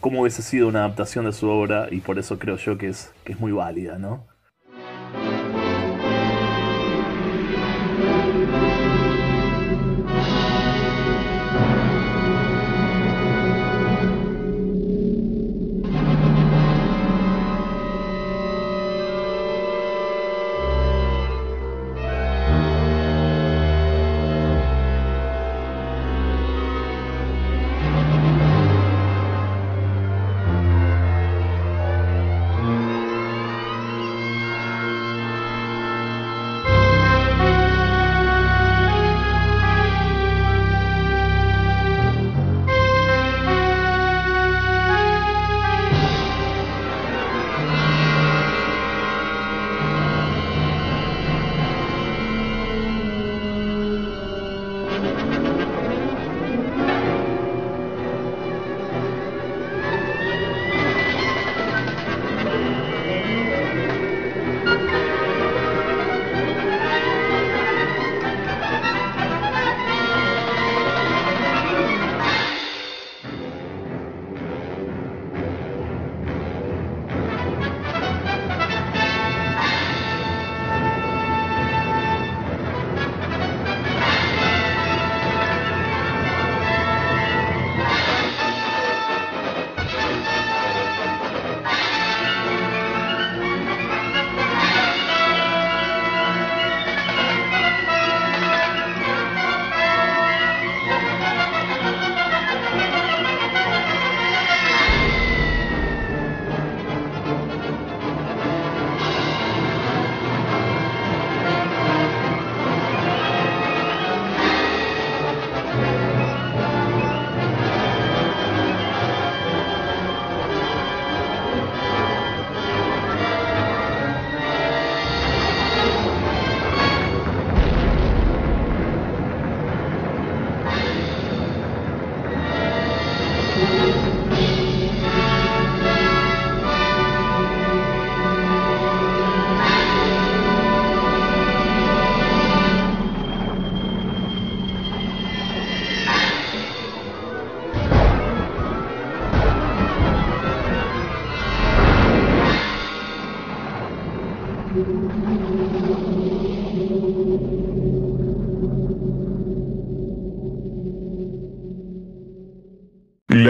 [0.00, 3.12] cómo hubiese sido una adaptación de su obra, y por eso creo yo que es,
[3.24, 4.31] que es muy válida, ¿no?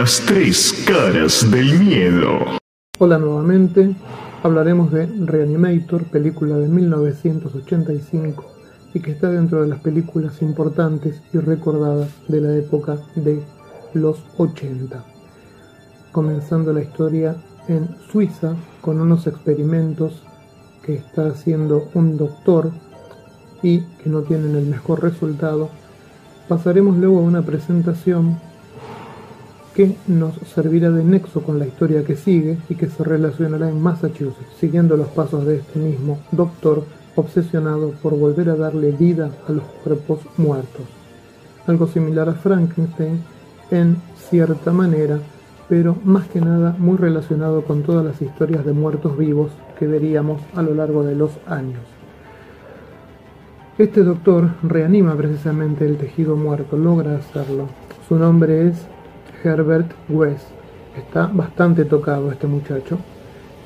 [0.03, 2.59] Las tres caras del miedo.
[2.99, 3.95] Hola nuevamente,
[4.43, 8.45] hablaremos de Reanimator, película de 1985
[8.95, 13.45] y que está dentro de las películas importantes y recordadas de la época de
[13.95, 15.05] los 80.
[16.11, 17.37] Comenzando la historia
[17.69, 20.25] en Suiza con unos experimentos
[20.85, 22.73] que está haciendo un doctor
[23.63, 25.71] y que no tienen el mejor resultado,
[26.49, 28.37] pasaremos luego a una presentación
[29.75, 33.81] que nos servirá de nexo con la historia que sigue y que se relacionará en
[33.81, 36.85] Massachusetts, siguiendo los pasos de este mismo doctor
[37.17, 40.87] obsesionado por volver a darle vida a los cuerpos muertos.
[41.67, 43.23] Algo similar a Frankenstein
[43.71, 45.21] en cierta manera,
[45.69, 50.43] pero más que nada muy relacionado con todas las historias de muertos vivos que veríamos
[50.55, 51.81] a lo largo de los años.
[53.79, 57.69] Este doctor reanima precisamente el tejido muerto, logra hacerlo.
[58.07, 58.87] Su nombre es
[59.43, 60.45] Herbert West.
[60.97, 62.99] Está bastante tocado este muchacho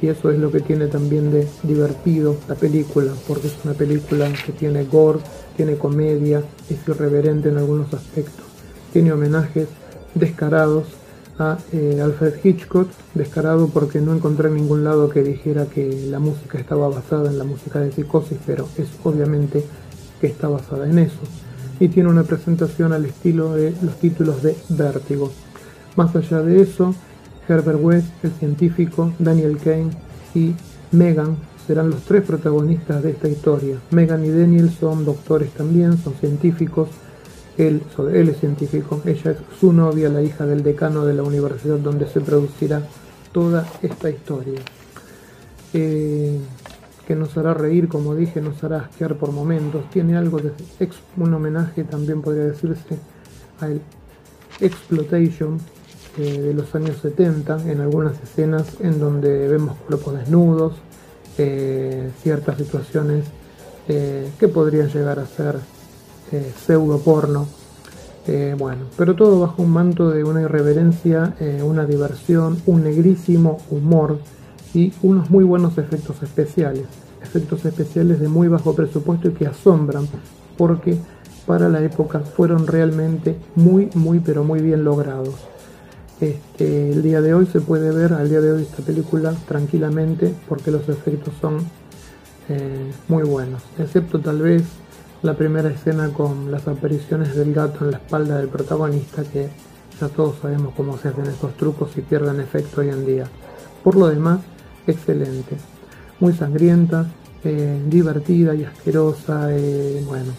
[0.00, 4.30] y eso es lo que tiene también de divertido la película, porque es una película
[4.44, 5.20] que tiene gore,
[5.56, 8.44] tiene comedia, es irreverente en algunos aspectos,
[8.92, 9.68] tiene homenajes
[10.14, 10.84] descarados
[11.38, 16.18] a eh, Alfred Hitchcock, descarado porque no encontré en ningún lado que dijera que la
[16.18, 19.64] música estaba basada en la música de Psicosis, pero es obviamente
[20.20, 21.20] que está basada en eso.
[21.78, 25.30] Y tiene una presentación al estilo de los títulos de Vértigo.
[25.96, 26.94] Más allá de eso,
[27.48, 29.90] Herbert West, el científico, Daniel Kane
[30.34, 30.54] y
[30.92, 31.36] Megan
[31.66, 33.78] serán los tres protagonistas de esta historia.
[33.90, 36.88] Megan y Daniel son doctores también, son científicos.
[37.56, 37.82] Él,
[38.12, 42.06] él es científico, ella es su novia, la hija del decano de la universidad donde
[42.06, 42.82] se producirá
[43.32, 44.60] toda esta historia.
[45.72, 46.38] Eh,
[47.06, 49.88] que nos hará reír, como dije, nos hará asquear por momentos.
[49.90, 50.52] Tiene algo de
[51.16, 52.98] un homenaje, también podría decirse,
[53.60, 53.80] al
[54.60, 55.58] Exploitation
[56.18, 60.74] eh, de los años 70, en algunas escenas en donde vemos cuerpos desnudos,
[61.36, 63.24] eh, ciertas situaciones
[63.88, 65.56] eh, que podrían llegar a ser
[66.66, 67.46] pseudo porno.
[68.58, 74.18] bueno, pero todo bajo un manto de una irreverencia, una diversión, un negrísimo humor
[74.74, 76.86] y unos muy buenos efectos especiales.
[77.22, 80.08] Efectos especiales de muy bajo presupuesto y que asombran
[80.56, 80.98] porque
[81.46, 85.36] para la época fueron realmente muy, muy, pero muy bien logrados.
[86.20, 90.32] Este, el día de hoy se puede ver al día de hoy esta película tranquilamente
[90.48, 91.58] porque los efectos son
[92.48, 94.62] eh, muy buenos, excepto tal vez
[95.22, 99.50] la primera escena con las apariciones del gato en la espalda del protagonista que
[100.00, 103.24] ya todos sabemos cómo se hacen estos trucos y pierden efecto hoy en día.
[103.84, 104.40] Por lo demás,
[104.86, 105.56] excelente,
[106.18, 107.06] muy sangrienta,
[107.44, 110.32] eh, divertida y asquerosa, eh, bueno.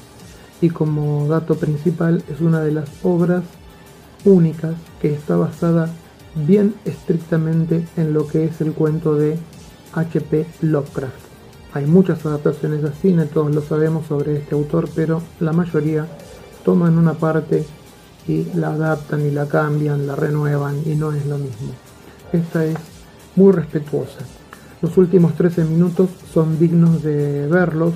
[0.60, 3.44] Y como dato principal es una de las obras
[4.26, 5.90] únicas que está basada
[6.36, 9.38] bien estrictamente en lo que es el cuento de
[9.94, 10.46] H.P.
[10.62, 11.16] Lovecraft.
[11.74, 16.08] Hay muchas adaptaciones a cine, todos lo sabemos sobre este autor, pero la mayoría
[16.64, 17.66] toman una parte
[18.28, 21.74] y la adaptan y la cambian, la renuevan y no es lo mismo.
[22.32, 22.78] Esta es
[23.36, 24.20] muy respetuosa.
[24.82, 27.94] Los últimos 13 minutos son dignos de verlos.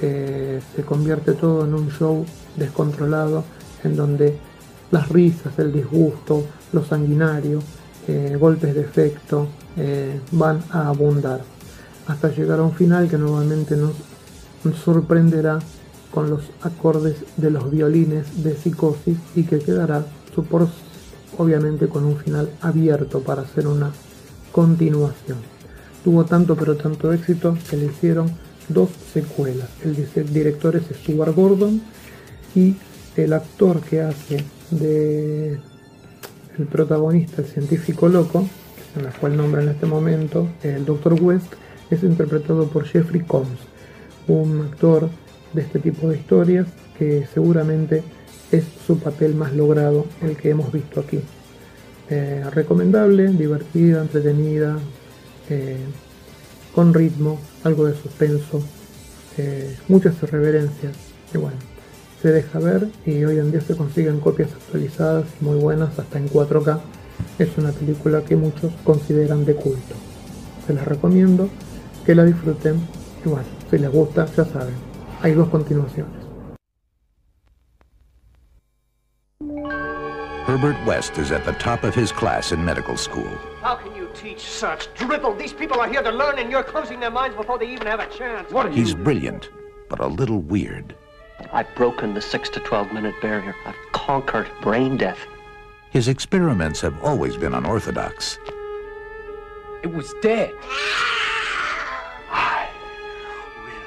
[0.00, 2.24] Eh, se convierte todo en un show
[2.56, 3.44] descontrolado
[3.84, 4.38] en donde
[4.90, 7.60] las risas, el disgusto, lo sanguinario,
[8.06, 11.42] eh, golpes de efecto eh, van a abundar
[12.06, 13.94] hasta llegar a un final que nuevamente nos
[14.76, 15.58] sorprenderá
[16.10, 20.04] con los acordes de los violines de psicosis y que quedará
[20.50, 20.68] por,
[21.36, 23.92] obviamente con un final abierto para hacer una
[24.52, 25.38] continuación.
[26.04, 28.30] Tuvo tanto pero tanto éxito que le hicieron
[28.68, 29.68] dos secuelas.
[29.84, 31.82] El director es Stuart Gordon
[32.54, 32.76] y
[33.16, 35.58] el actor que hace de
[36.58, 38.48] el protagonista, el científico loco,
[38.96, 41.22] en la cual nombra en este momento, el Dr.
[41.22, 41.52] West,
[41.90, 43.60] es interpretado por Jeffrey Combs,
[44.26, 45.08] un actor
[45.52, 46.66] de este tipo de historias
[46.98, 48.02] que seguramente
[48.50, 51.20] es su papel más logrado, el que hemos visto aquí.
[52.10, 54.78] Eh, recomendable, divertida, entretenida,
[55.50, 55.76] eh,
[56.74, 58.62] con ritmo, algo de suspenso,
[59.36, 60.96] eh, muchas reverencias
[61.34, 61.56] y bueno,
[62.20, 66.28] se deja ver y hoy en día se consiguen copias actualizadas muy buenas hasta en
[66.28, 66.80] 4K.
[67.38, 69.94] Es una película que muchos consideran de culto.
[70.66, 71.48] Se les recomiendo
[72.04, 72.80] que la disfruten
[73.24, 74.74] y bueno, si les gusta ya saben,
[75.22, 76.12] hay dos continuaciones.
[80.46, 83.28] Herbert West is at the top of his class in medical school.
[83.62, 85.34] How can you teach such drivel?
[85.34, 88.00] These people are here to learn and you're closing their minds before they even have
[88.00, 88.50] a chance.
[88.50, 89.50] What are He's brilliant,
[89.90, 90.94] but a little weird.
[91.52, 93.54] I've broken the 6 to 12 minute barrier.
[93.64, 95.18] I've conquered brain death.
[95.90, 98.38] His experiments have always been unorthodox.
[99.82, 100.54] It was dead.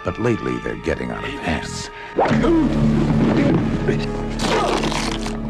[0.04, 1.90] But lately they're getting out of hand.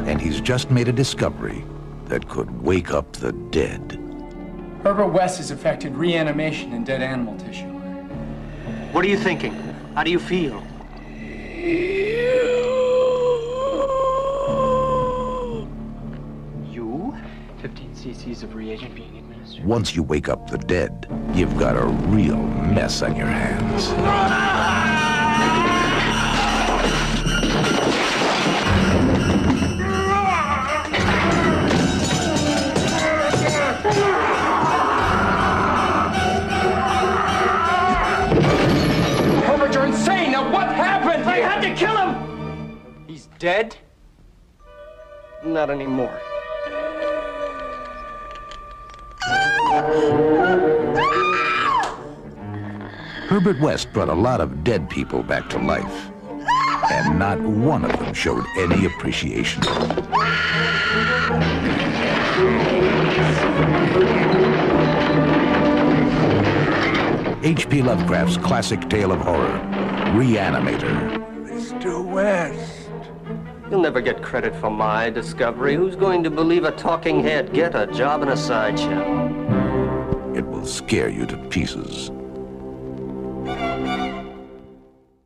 [0.07, 1.63] And he's just made a discovery
[2.05, 3.97] that could wake up the dead.
[4.83, 7.69] Herbert West has affected reanimation in dead animal tissue.
[8.91, 9.53] What are you thinking?
[9.95, 10.61] How do you feel?
[16.71, 17.15] You?
[17.61, 19.63] 15 cc's of reagent being administered.
[19.63, 24.50] Once you wake up the dead, you've got a real mess on your hands.
[43.41, 43.75] Dead?
[45.43, 46.21] Not anymore.
[53.27, 56.11] Herbert West brought a lot of dead people back to life,
[56.91, 59.63] and not one of them showed any appreciation.
[67.43, 67.81] H.P.
[67.81, 69.59] Lovecraft's classic tale of horror,
[70.13, 71.20] Reanimator.
[73.81, 75.73] Never get credit for my discovery.
[75.73, 79.01] Who's going to believe a talking head get a job in a sideshow?
[80.35, 82.11] It will scare you to pieces.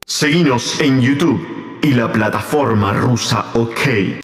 [0.08, 1.42] Seguinos en YouTube
[1.84, 4.22] y la plataforma rusa OK.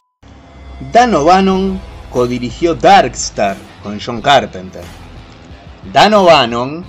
[0.93, 4.85] Dan O'Bannon codirigió Darkstar con John Carpenter.
[5.91, 6.85] Dan O'Bannon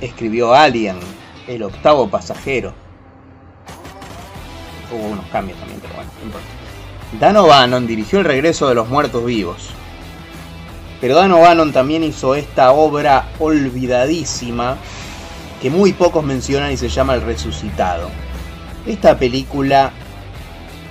[0.00, 0.98] escribió Alien,
[1.46, 2.74] el octavo pasajero.
[4.90, 5.99] Hubo unos cambios también, pero.
[7.18, 9.70] Dan O'Bannon dirigió El regreso de los muertos vivos.
[11.00, 14.76] Pero Dan O'Bannon también hizo esta obra olvidadísima
[15.60, 18.10] que muy pocos mencionan y se llama El resucitado.
[18.86, 19.92] Esta película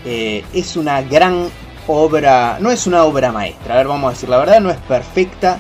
[0.06, 1.50] eh, es una gran
[1.88, 4.78] obra, no es una obra maestra, a ver, vamos a decir la verdad, no es
[4.78, 5.60] perfecta,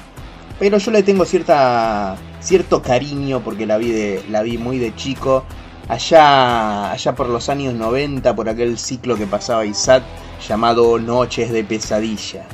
[0.60, 4.96] pero yo le tengo cierta cierto cariño porque la vi de la vi muy de
[4.96, 5.44] chico,
[5.90, 10.04] allá allá por los años 90 por aquel ciclo que pasaba ISAT
[10.48, 12.46] llamado Noches de pesadilla.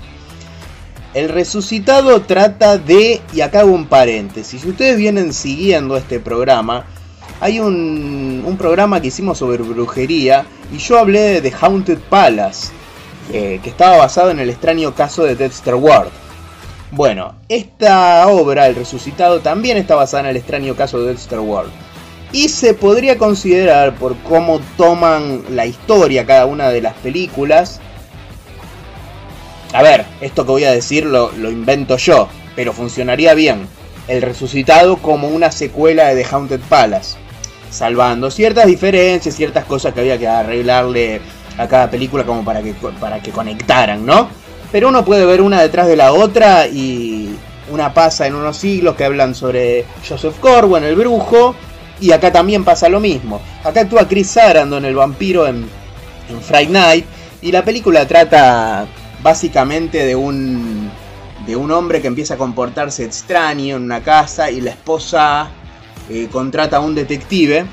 [1.14, 6.86] El resucitado trata de, y acá hago un paréntesis, si ustedes vienen siguiendo este programa,
[7.40, 12.72] hay un, un programa que hicimos sobre brujería y yo hablé de The Haunted Palace,
[13.32, 16.10] eh, que estaba basado en el extraño caso de Dexter Ward.
[16.92, 21.68] Bueno, esta obra, El Resucitado, también está basada en el extraño caso de Dexter Ward.
[22.36, 27.80] Y se podría considerar por cómo toman la historia cada una de las películas.
[29.72, 33.70] A ver, esto que voy a decir lo, lo invento yo, pero funcionaría bien.
[34.10, 37.16] El Resucitado como una secuela de The Haunted Palace.
[37.72, 41.22] Salvando ciertas diferencias, ciertas cosas que había que arreglarle
[41.58, 44.28] a cada película como para que, para que conectaran, ¿no?
[44.74, 47.34] Pero uno puede ver una detrás de la otra y
[47.72, 51.56] una pasa en unos siglos que hablan sobre Joseph Corwin, el brujo,
[52.00, 53.42] y acá también pasa lo mismo.
[53.64, 55.68] Acá actúa Chris Sarandon, el vampiro, en,
[56.30, 57.06] en Friday Night,
[57.42, 58.88] y la película trata
[59.22, 60.90] básicamente de un,
[61.46, 65.50] de un hombre que empieza a comportarse extraño en una casa y la esposa
[66.10, 67.66] eh, contrata a un detective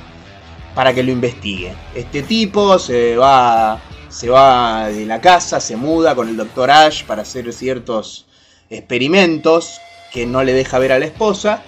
[0.75, 1.75] para que lo investigue.
[1.95, 7.05] Este tipo se va, se va de la casa, se muda con el doctor Ash
[7.05, 8.27] para hacer ciertos
[8.71, 9.81] experimentos
[10.13, 11.63] que no le deja ver a la esposa.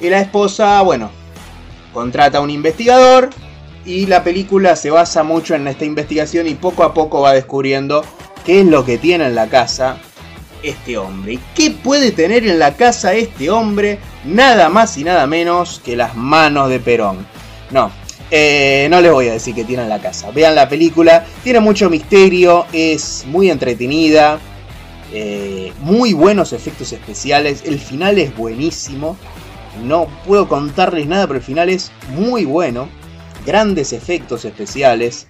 [0.00, 1.10] Y la esposa, bueno,
[1.92, 3.30] contrata a un investigador
[3.84, 8.04] y la película se basa mucho en esta investigación y poco a poco va descubriendo
[8.44, 9.98] qué es lo que tiene en la casa
[10.62, 11.34] este hombre.
[11.34, 13.98] ¿Y qué puede tener en la casa este hombre?
[14.24, 17.26] Nada más y nada menos que las manos de Perón.
[17.70, 17.90] No,
[18.30, 20.30] eh, no les voy a decir que tiene en la casa.
[20.30, 24.38] Vean la película, tiene mucho misterio, es muy entretenida,
[25.12, 29.16] eh, muy buenos efectos especiales, el final es buenísimo.
[29.82, 32.88] No puedo contarles nada, pero el final es muy bueno.
[33.46, 35.26] Grandes efectos especiales.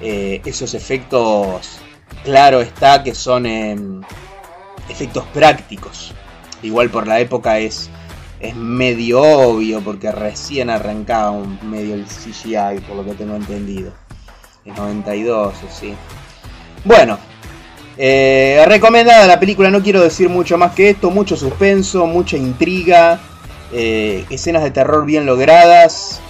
[0.00, 1.78] Eh, esos efectos,
[2.24, 4.00] claro está, que son em,
[4.88, 6.12] efectos prácticos.
[6.62, 7.90] Igual por la época es,
[8.40, 13.92] es medio obvio porque recién arrancaba un medio el CGI, por lo que tengo entendido.
[14.64, 15.94] Es 92, sí.
[16.84, 17.18] Bueno,
[17.96, 21.10] eh, recomendada la película, no quiero decir mucho más que esto.
[21.10, 23.20] Mucho suspenso, mucha intriga,
[23.72, 26.20] eh, escenas de terror bien logradas.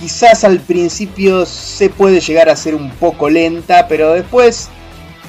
[0.00, 4.68] Quizás al principio se puede llegar a ser un poco lenta, pero después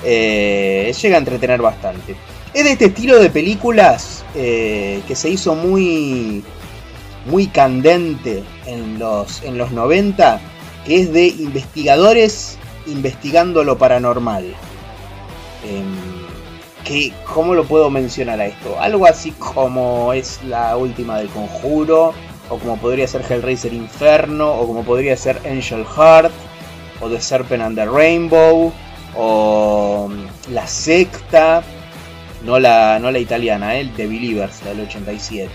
[0.04, 2.16] eh, llega a entretener bastante.
[2.54, 6.43] Es de este estilo de películas eh, que se hizo muy,
[7.26, 10.39] muy candente en los, en los 90,
[10.86, 14.45] que es de investigadores investigando lo paranormal.
[15.64, 16.12] Em,
[16.84, 18.80] que, ¿Cómo lo puedo mencionar a esto?
[18.80, 22.14] Algo así como es la última del conjuro,
[22.50, 26.32] o como podría ser Hellraiser Inferno, o como podría ser Angel Heart,
[27.02, 28.72] o The Serpent and the Rainbow,
[29.16, 31.64] o mm, La Secta,
[32.44, 35.50] no la, no la italiana, el The Believers, del 87.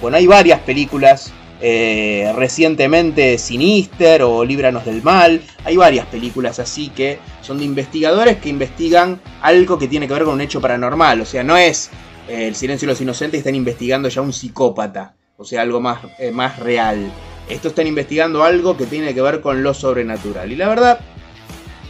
[0.00, 6.90] Bueno, hay varias películas, eh, recientemente Sinister o Líbranos del Mal, hay varias películas así
[6.90, 11.20] que son de investigadores que investigan algo que tiene que ver con un hecho paranormal,
[11.20, 11.90] o sea, no es
[12.28, 16.00] eh, El Silencio de los Inocentes, están investigando ya un psicópata, o sea, algo más,
[16.18, 17.12] eh, más real.
[17.48, 20.50] Estos están investigando algo que tiene que ver con lo sobrenatural.
[20.50, 20.98] Y la verdad,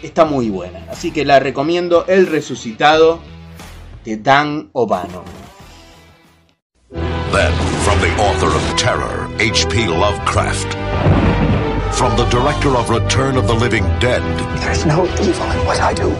[0.02, 0.84] está muy buena.
[0.90, 3.20] Así que la recomiendo El Resucitado
[4.04, 5.24] de Dan O'Bannon.
[7.32, 7.52] Then,
[7.84, 9.86] from the author of Terror, H.P.
[9.86, 11.25] Lovecraft.
[11.96, 14.22] From the director of Return of the Living Dead.
[14.60, 16.14] There's no evil in what I do,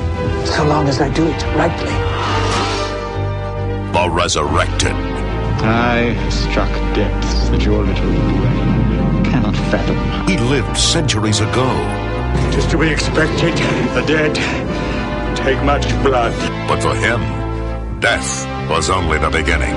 [0.46, 1.92] so long as I do it rightly.
[3.92, 4.94] The Resurrected.
[5.62, 10.26] I have struck depths that your little brain cannot fathom.
[10.26, 11.68] He lived centuries ago.
[12.48, 13.54] It is to be expected.
[13.94, 14.34] The dead
[15.36, 16.32] take much blood.
[16.66, 17.20] But for him,
[18.00, 19.74] death was only the beginning.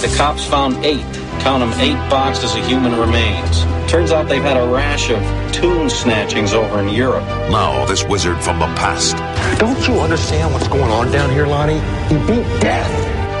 [0.00, 1.04] The cops found eight,
[1.42, 3.64] count them, eight boxes of human remains.
[3.90, 5.18] Turns out they've had a rash of
[5.52, 7.24] tomb snatchings over in Europe.
[7.50, 9.16] Now, this wizard from the past
[9.58, 11.80] Don't you understand what's going on down here, Lonnie?
[12.08, 12.90] He beat death.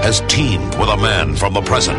[0.04, 1.98] has teamed with a man from the present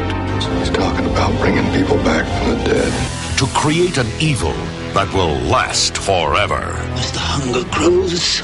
[0.60, 3.38] He's talking about bringing people back from the dead.
[3.38, 4.54] to create an evil
[4.93, 6.62] that will last forever.
[6.99, 8.43] As the hunger grows,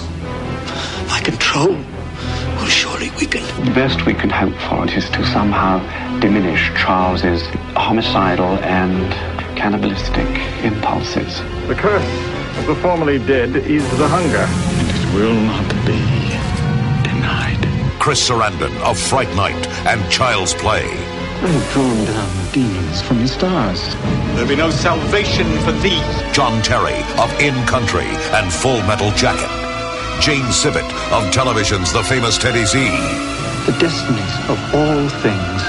[1.10, 1.76] my control
[2.60, 3.44] will surely weaken.
[3.66, 5.80] The best we can hope for is to somehow
[6.20, 7.42] diminish Charles's
[7.76, 9.12] homicidal and
[9.58, 10.28] cannibalistic
[10.64, 11.40] impulses.
[11.68, 14.46] The curse of the formerly dead is the hunger.
[14.48, 16.00] And it will not be
[17.08, 18.00] denied.
[18.00, 20.86] Chris Sarandon of Fright Night and Child's Play.
[21.42, 23.96] I've drawn down demons from the stars.
[24.34, 26.02] There'll be no salvation for thee.
[26.34, 29.69] John Terry of In Country and Full Metal Jacket.
[30.20, 32.78] Jane Sibbett of television's The Famous Teddy Z.
[33.66, 35.62] The destinies of all things,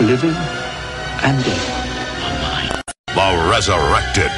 [0.00, 0.34] living
[1.22, 2.82] and dead.
[3.08, 4.30] The Resurrected.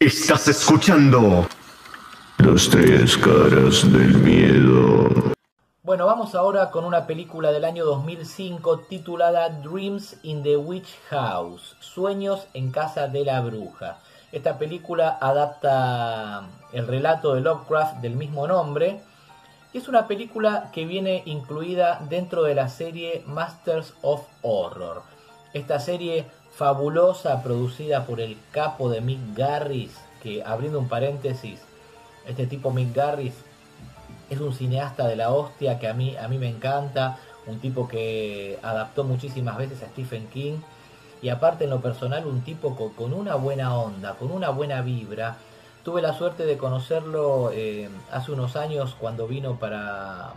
[0.00, 1.46] Estás escuchando
[2.38, 5.34] Los Tres Caras del Miedo.
[5.84, 11.76] Bueno, vamos ahora con una película del año 2005 titulada Dreams in the Witch House,
[11.78, 13.98] Sueños en Casa de la Bruja.
[14.30, 19.00] Esta película adapta el relato de Lovecraft del mismo nombre
[19.72, 25.02] y es una película que viene incluida dentro de la serie Masters of Horror.
[25.54, 31.60] Esta serie fabulosa producida por el capo de Mick Garris, que abriendo un paréntesis,
[32.26, 33.34] este tipo Mick Garris
[34.28, 37.88] es un cineasta de la hostia que a mí, a mí me encanta, un tipo
[37.88, 40.58] que adaptó muchísimas veces a Stephen King
[41.22, 45.36] y aparte en lo personal un tipo con, una buena onda, con una buena vibra.
[45.84, 50.32] Tuve la suerte de conocerlo eh, hace unos años cuando vino para,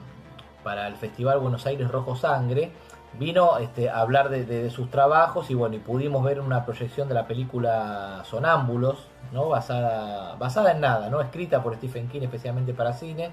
[0.63, 2.71] para el Festival Buenos Aires Rojo Sangre.
[3.19, 7.13] Vino este, a hablar de sus trabajos y bueno, y pudimos ver una proyección de
[7.13, 9.49] la película Sonámbulos, ¿no?
[9.49, 11.19] basada, basada en nada, ¿no?
[11.19, 13.31] escrita por Stephen King especialmente para cine.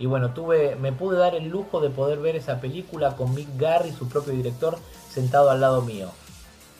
[0.00, 3.48] Y bueno, tuve, me pude dar el lujo de poder ver esa película con Mick
[3.56, 4.76] Garry, su propio director,
[5.08, 6.08] sentado al lado mío.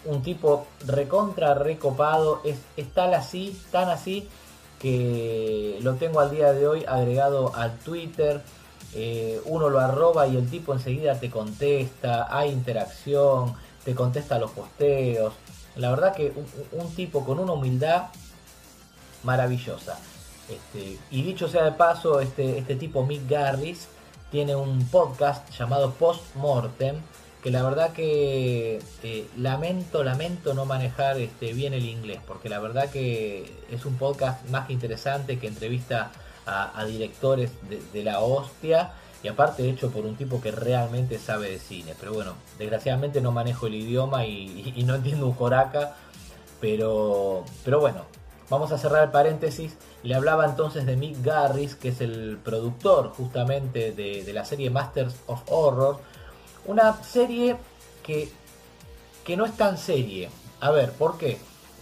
[0.07, 2.59] Un tipo recontra, recopado, es,
[2.93, 4.29] tal así, tan así,
[4.79, 8.43] que lo tengo al día de hoy agregado al Twitter.
[8.95, 14.53] eh, uno lo arroba y el tipo enseguida te contesta, hay interacción, te contesta los
[14.53, 15.35] posteos.
[15.77, 16.47] La verdad que un,
[16.81, 18.05] un tipo con una humildad
[19.25, 19.99] maravillosa.
[20.49, 23.89] Este, y dicho sea de paso, este, este tipo Mick Garris
[24.31, 26.97] tiene un podcast llamado Post Mortem,
[27.45, 32.59] que la verdad que eh, lamento, lamento no manejar este, bien el inglés, porque la
[32.59, 36.11] verdad que es un podcast más que interesante, que entrevista
[36.47, 37.51] a, directores
[37.93, 38.93] de, la hostia,
[39.23, 41.95] y aparte hecho por un tipo que realmente sabe de cine.
[42.01, 45.97] Pero bueno, desgraciadamente no manejo el idioma y, no entiendo un joraca,
[46.63, 48.07] pero, pero bueno,
[48.49, 49.77] vamos a cerrar el paréntesis.
[50.03, 55.17] Le hablaba entonces de Mick Garris, que es el productor justamente de la serie Masters
[55.27, 56.14] of Horror.
[56.67, 57.57] Una serie
[58.03, 58.31] que,
[59.25, 60.31] que no es tan serie.
[60.61, 61.39] A ver, ¿por qué?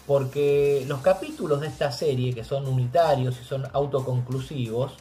[0.06, 4.92] Porque los capítulos de esta serie, que son unitarios y son autoconclusivos,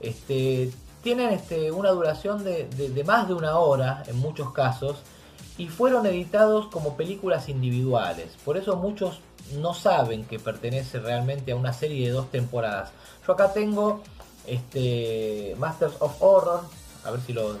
[0.00, 4.98] este, tienen este, una duración de, más de una hora en muchos casos
[5.58, 8.32] y fueron editados como películas individuales.
[8.44, 9.20] Por eso muchos
[9.58, 12.90] no saben que pertenece realmente a una serie de dos temporadas.
[13.26, 14.00] Yo acá tengo
[14.46, 16.62] este Masters of Horror,
[17.04, 17.56] a ver si lo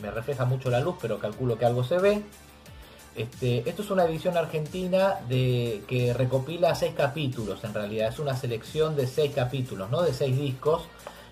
[0.00, 2.22] me refleja mucho la luz, pero calculo que algo se ve.
[3.14, 8.36] Este, esto es una edición argentina de que recopila seis capítulos en realidad, es una
[8.36, 10.82] selección de seis capítulos, no de seis discos.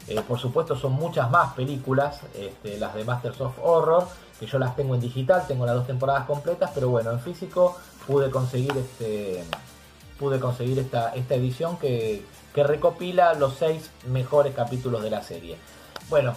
[0.09, 4.07] Eh, por supuesto son muchas más películas, este, las de Masters of Horror,
[4.39, 7.77] que yo las tengo en digital, tengo las dos temporadas completas, pero bueno, en físico
[8.07, 9.45] pude conseguir este
[10.19, 12.23] pude conseguir esta, esta edición que,
[12.55, 15.57] que recopila los seis mejores capítulos de la serie.
[16.09, 16.35] Bueno,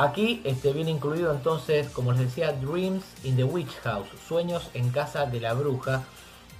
[0.00, 4.90] aquí este, viene incluido entonces, como les decía, Dreams in the Witch House, Sueños en
[4.90, 6.04] Casa de la Bruja,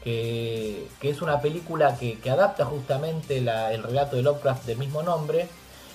[0.04, 5.48] que, es una película que, adapta justamente el relato de Lovecraft del mismo nombre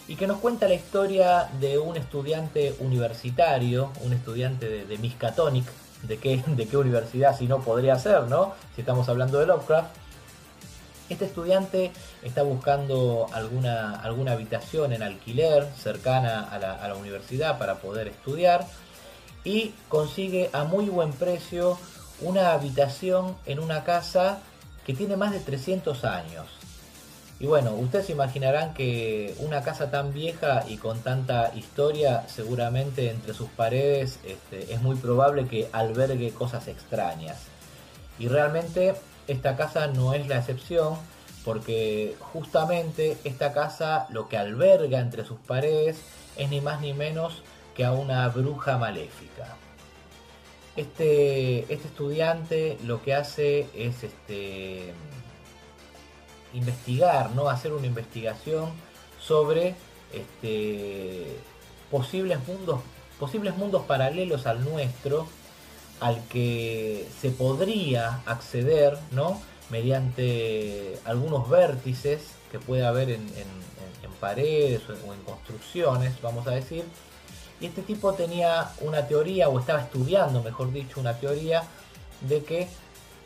[0.08, 5.66] y que nos cuenta la historia de un estudiante universitario, un estudiante de, Miskatonic,
[6.04, 8.54] de qué, de qué universidad si no podría ser, ¿no?
[8.76, 10.05] Si estamos hablando de Lovecraft.
[11.08, 11.91] Este estudiante
[12.24, 18.66] está buscando alguna, alguna habitación en alquiler cercana a la, universidad para poder estudiar
[19.43, 21.78] y consigue a muy buen precio
[22.22, 24.39] una habitación en una casa
[24.86, 26.47] que tiene más de 300 años.
[27.39, 33.12] Y bueno, ustedes se imaginarán que una casa tan vieja y con tanta historia, seguramente
[33.12, 37.38] entre sus paredes este, es muy probable que albergue cosas extrañas.
[38.18, 38.95] Y realmente
[39.28, 40.97] esta casa no es la excepción,
[41.43, 46.01] porque justamente esta casa lo que alberga entre sus paredes
[46.38, 47.43] es ni más ni menos
[47.76, 49.55] que a una bruja maléfica.
[50.76, 54.93] Este, este estudiante lo que hace es este,
[56.53, 57.49] investigar, ¿no?
[57.49, 58.71] hacer una investigación
[59.19, 59.76] sobre
[60.11, 61.38] este,
[61.91, 62.82] posibles, mundos,
[63.19, 65.28] posibles mundos paralelos al nuestro,
[66.00, 69.41] al que se podría acceder ¿no?
[69.70, 72.22] mediante algunos vértices
[72.52, 73.22] que puede haber en,
[74.04, 76.84] en paredes o en construcciones, vamos a decir,
[77.60, 81.64] y este tipo tenía una teoría, o estaba estudiando, mejor dicho, una teoría
[82.22, 82.68] de que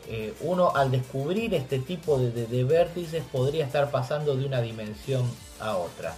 [0.08, 5.76] eh, uno al descubrir este tipo de, vértices podría estar pasando de una dimensión a
[5.76, 6.14] otra.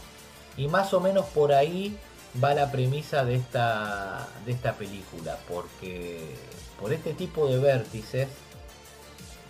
[0.57, 1.97] Y más o menos por ahí
[2.43, 6.35] va la premisa de esta, de esta película, porque
[6.81, 8.29] por este tipo de vértices,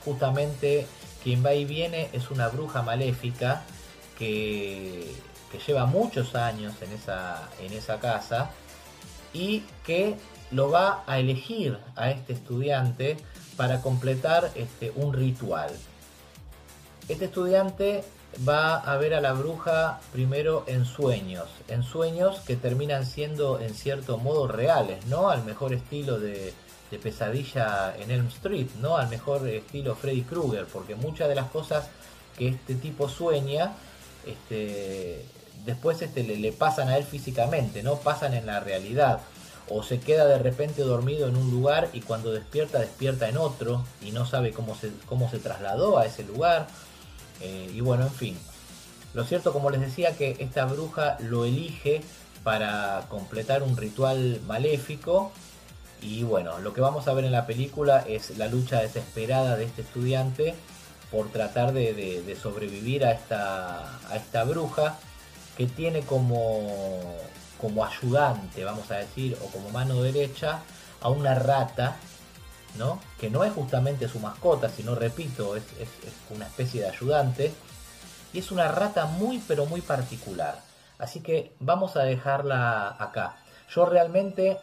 [0.05, 0.87] justamente
[1.23, 3.63] quien va y viene es una bruja maléfica
[4.19, 5.15] que
[5.53, 8.51] que lleva muchos años en esa, en esa casa
[9.35, 10.17] y que
[10.51, 13.19] lo va a elegir a este estudiante
[13.57, 15.71] para completar este, un ritual.
[17.09, 18.03] Este estudiante
[18.47, 23.75] va a ver a la bruja primero en sueños, en sueños que terminan siendo en
[23.75, 25.31] cierto modo reales, ¿no?
[25.31, 26.55] Al mejor estilo de,
[27.03, 28.99] pesadilla en Elm Street, ¿no?
[28.99, 31.89] Al mejor estilo Freddy Krueger, porque muchas de las cosas
[32.37, 33.73] que este tipo sueña
[34.27, 35.25] este,
[35.65, 37.97] después este, le, pasan a él físicamente, ¿no?
[37.97, 39.21] Pasan en la realidad.
[39.69, 43.85] O se queda de repente dormido en un lugar y cuando despierta, despierta en otro
[44.03, 46.67] y no sabe cómo se, cómo se trasladó a ese lugar.
[47.43, 48.39] Eh, y bueno, en fin.
[49.15, 52.03] Lo cierto, como les decía, que esta bruja lo elige
[52.43, 55.33] para completar un ritual maléfico.
[56.01, 59.65] Y bueno, lo que vamos a ver en la película es la lucha desesperada de
[59.65, 60.55] este estudiante
[61.11, 64.97] por tratar de, sobrevivir a esta, a esta bruja
[65.57, 67.19] que tiene como,
[67.61, 70.61] como ayudante, vamos a decir, o como mano derecha,
[71.03, 71.97] a una rata,
[72.77, 73.01] ¿no?
[73.19, 75.65] Que no es justamente su mascota, sino, repito, es,
[76.31, 77.53] una especie de ayudante.
[78.33, 80.59] Y es una rata muy, pero muy particular.
[80.99, 83.37] Así que vamos a dejarla acá.
[83.69, 84.59] Yo realmente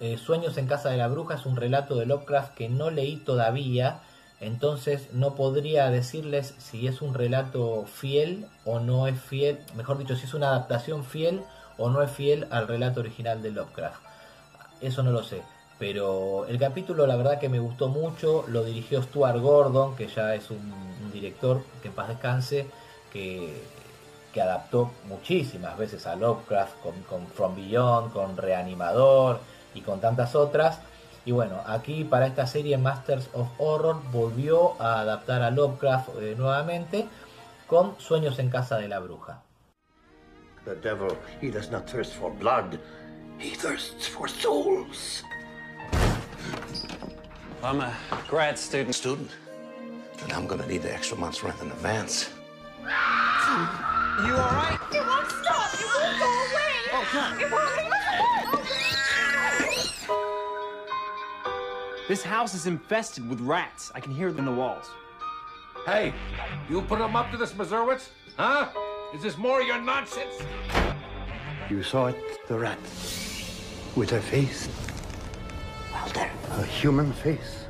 [0.00, 3.16] eh, Sueños en Casa de la Bruja es un relato de Lovecraft que no leí
[3.16, 4.00] todavía
[4.40, 10.14] entonces no podría decirles si es un relato fiel o no es fiel, mejor dicho,
[10.14, 11.42] si es una adaptación fiel
[11.78, 14.00] o no es fiel al relato original de Lovecraft.
[14.82, 15.42] Eso no lo sé.
[15.78, 20.34] Pero el capítulo la verdad que me gustó mucho, lo dirigió Stuart Gordon, que ya
[20.34, 22.66] es un, director que en paz descanse,
[23.12, 23.62] que,
[24.32, 26.74] que, adaptó muchísimas veces a Lovecraft
[27.08, 29.40] con, From Beyond, con Reanimador
[29.74, 30.80] y con tantas otras.
[31.24, 36.34] Y bueno, aquí para esta serie Masters of Horror volvió a adaptar a Lovecraft eh,
[36.36, 37.06] nuevamente
[37.66, 39.42] con Sueños en casa de la bruja.
[47.62, 47.94] I'm a
[48.28, 48.94] grad student.
[48.94, 49.30] Student?
[50.18, 52.30] Then I'm gonna need the extra month's rent in advance.
[54.24, 54.78] You alright?
[54.92, 55.74] It won't stop!
[55.74, 56.72] It won't go away!
[56.92, 57.40] Oh, God.
[57.40, 57.86] It won't...
[62.08, 63.90] This house is infested with rats.
[63.94, 64.90] I can hear them in the walls.
[65.84, 66.14] Hey,
[66.70, 68.10] you put them up to this, Mazurwitz?
[68.36, 68.68] Huh?
[69.12, 70.34] Is this more of your nonsense?
[71.68, 72.16] You saw it,
[72.46, 72.78] the rat.
[73.96, 74.68] With a face.
[76.06, 76.30] Walter.
[76.52, 77.66] A human face.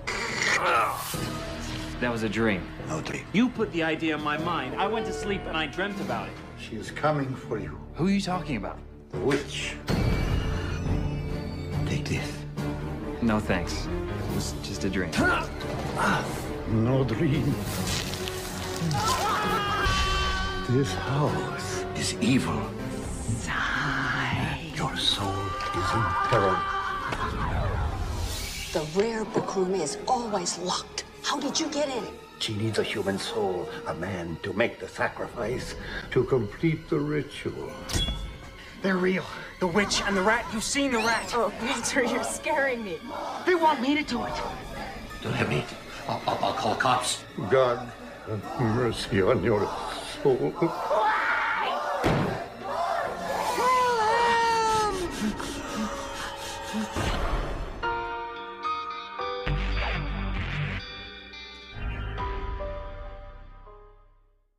[2.00, 2.62] That was a dream.
[2.88, 3.24] No dream.
[3.32, 4.74] You put the idea in my mind.
[4.76, 6.34] I went to sleep and I dreamt about it.
[6.58, 7.78] She is coming for you.
[7.94, 8.78] Who are you talking about?
[9.12, 9.74] The witch.
[11.86, 12.30] Take this.
[13.22, 13.86] No thanks.
[13.86, 15.10] It was just a dream.
[16.68, 17.54] No dream.
[20.68, 22.60] This house is evil.
[23.38, 24.60] Sigh.
[24.74, 26.56] Your soul is in peril.
[28.76, 31.04] The rare book room is always locked.
[31.22, 32.04] How did you get in?
[32.40, 35.76] She needs a human soul, a man to make the sacrifice,
[36.10, 37.72] to complete the ritual.
[38.82, 39.24] They're real.
[39.60, 40.44] The witch and the rat.
[40.52, 41.32] You've seen the rat.
[41.34, 42.98] Oh, Walter, you're scaring me.
[43.46, 44.34] They want me to do it.
[45.22, 45.64] Don't let me.
[46.06, 47.24] I'll, I'll, I'll call cops.
[47.48, 47.90] God
[48.26, 49.66] have mercy on your
[50.22, 50.52] soul.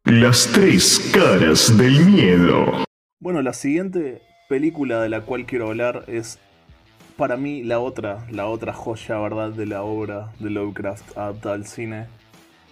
[0.09, 2.85] Las tres caras del miedo.
[3.19, 6.39] Bueno, la siguiente película de la cual quiero hablar es
[7.17, 9.49] para mí la otra, la otra joya, ¿verdad?
[9.49, 12.05] De la obra de Lovecraft adaptada al cine.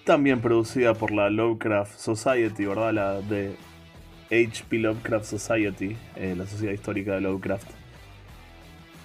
[0.05, 2.93] También producida por la Lovecraft Society, ¿verdad?
[2.93, 3.57] La de
[4.31, 4.77] H.P.
[4.77, 7.67] Lovecraft Society, eh, la sociedad histórica de Lovecraft.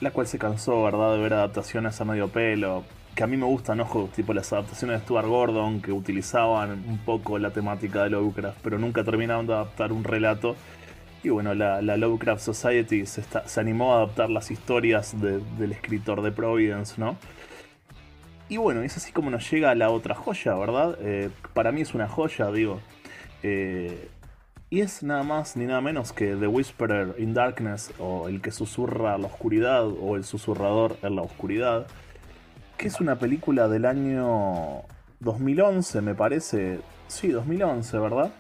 [0.01, 1.17] La cual se cansó, ¿verdad?
[1.17, 2.85] De ver adaptaciones a medio pelo.
[3.15, 6.99] Que a mí me gustan, ojo, tipo las adaptaciones de Stuart Gordon, que utilizaban un
[6.99, 10.57] poco la temática de Lovecraft, pero nunca terminaron de adaptar un relato
[11.23, 13.23] y bueno, la, Lovecraft Society se,
[13.61, 17.19] animó a adaptar las historias del escritor de Providence, ¿no?
[18.49, 20.97] Y bueno, es así como nos llega la otra joya, ¿verdad?
[21.01, 22.81] Eh, para mí es una joya, digo.
[23.43, 24.09] Eh,
[24.71, 28.51] y es nada más ni nada menos que The Whisperer in Darkness, o El que
[28.51, 31.87] susurra la oscuridad, o El susurrador en la oscuridad,
[32.81, 34.85] que es una película del año
[35.21, 36.81] 2011, me parece.
[37.09, 38.33] Sí, 2011, ¿verdad?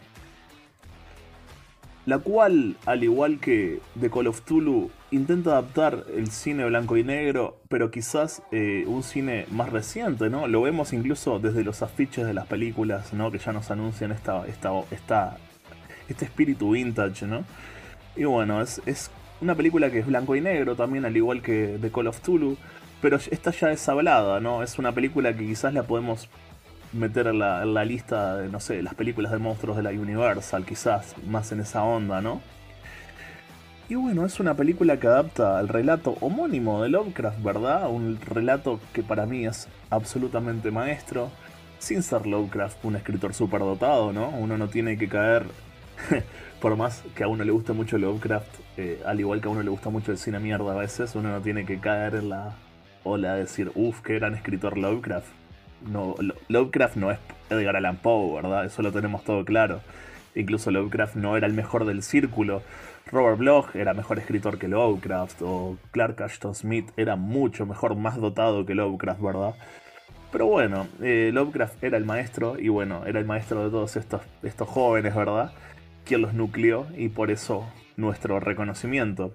[2.07, 7.05] la cual, al igual que The Call of Tulu, intenta adaptar el cine blanco y
[7.05, 10.49] negro, pero quizás eh, un cine más reciente, ¿no?
[10.49, 13.30] Lo vemos incluso desde los afiches de las películas, ¿no?
[13.30, 15.36] Que ya nos anuncian esta, esta, esta,
[16.09, 17.45] este espíritu vintage, ¿no?
[18.16, 19.11] Y bueno, es, es
[19.43, 22.57] una película que es blanco y negro también, al igual que The Call of Tulu,
[23.01, 24.62] pero esta ya es hablada, ¿no?
[24.62, 26.28] Es una película que quizás la podemos
[26.92, 31.14] meter en la, lista de, no sé, las películas de monstruos de la Universal, quizás
[31.26, 32.40] más en esa onda, ¿no?
[33.88, 37.90] Y bueno, es una película que adapta al relato homónimo de Lovecraft, ¿verdad?
[37.90, 41.30] Un relato que para mí es absolutamente maestro,
[41.78, 44.28] sin ser Lovecraft un escritor superdotado, ¿no?
[44.28, 45.44] Uno no tiene que caer,
[46.61, 49.62] por más que a uno le guste mucho Lovecraft, eh, al igual que a uno
[49.62, 52.55] le gusta mucho el cine mierda a veces, uno no tiene que caer en la
[53.05, 55.40] ola de decir, uff, qué gran escritor Lovecraft
[55.86, 56.14] no,
[56.48, 58.64] Lovecraft no es Edgar Allan Poe, ¿verdad?
[58.64, 59.80] Eso lo tenemos todo claro.
[60.34, 62.62] Incluso Lovecraft no era el mejor del círculo.
[63.07, 65.42] Robert Bloch era mejor escritor que Lovecraft.
[65.42, 69.55] O Clark Ashton Smith era mucho mejor, más dotado que Lovecraft, ¿verdad?
[70.30, 72.59] Pero bueno, eh, Lovecraft era el maestro.
[72.59, 75.53] Y bueno, era el maestro de todos estos, estos jóvenes, ¿verdad?
[76.05, 76.86] Quien los nucleó.
[76.96, 79.34] Y por eso nuestro reconocimiento.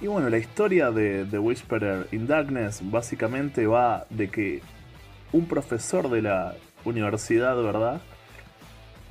[0.00, 4.62] Y bueno, la historia de The Whisperer in Darkness básicamente va de que
[5.30, 6.54] un profesor de la
[6.86, 8.00] universidad, ¿verdad?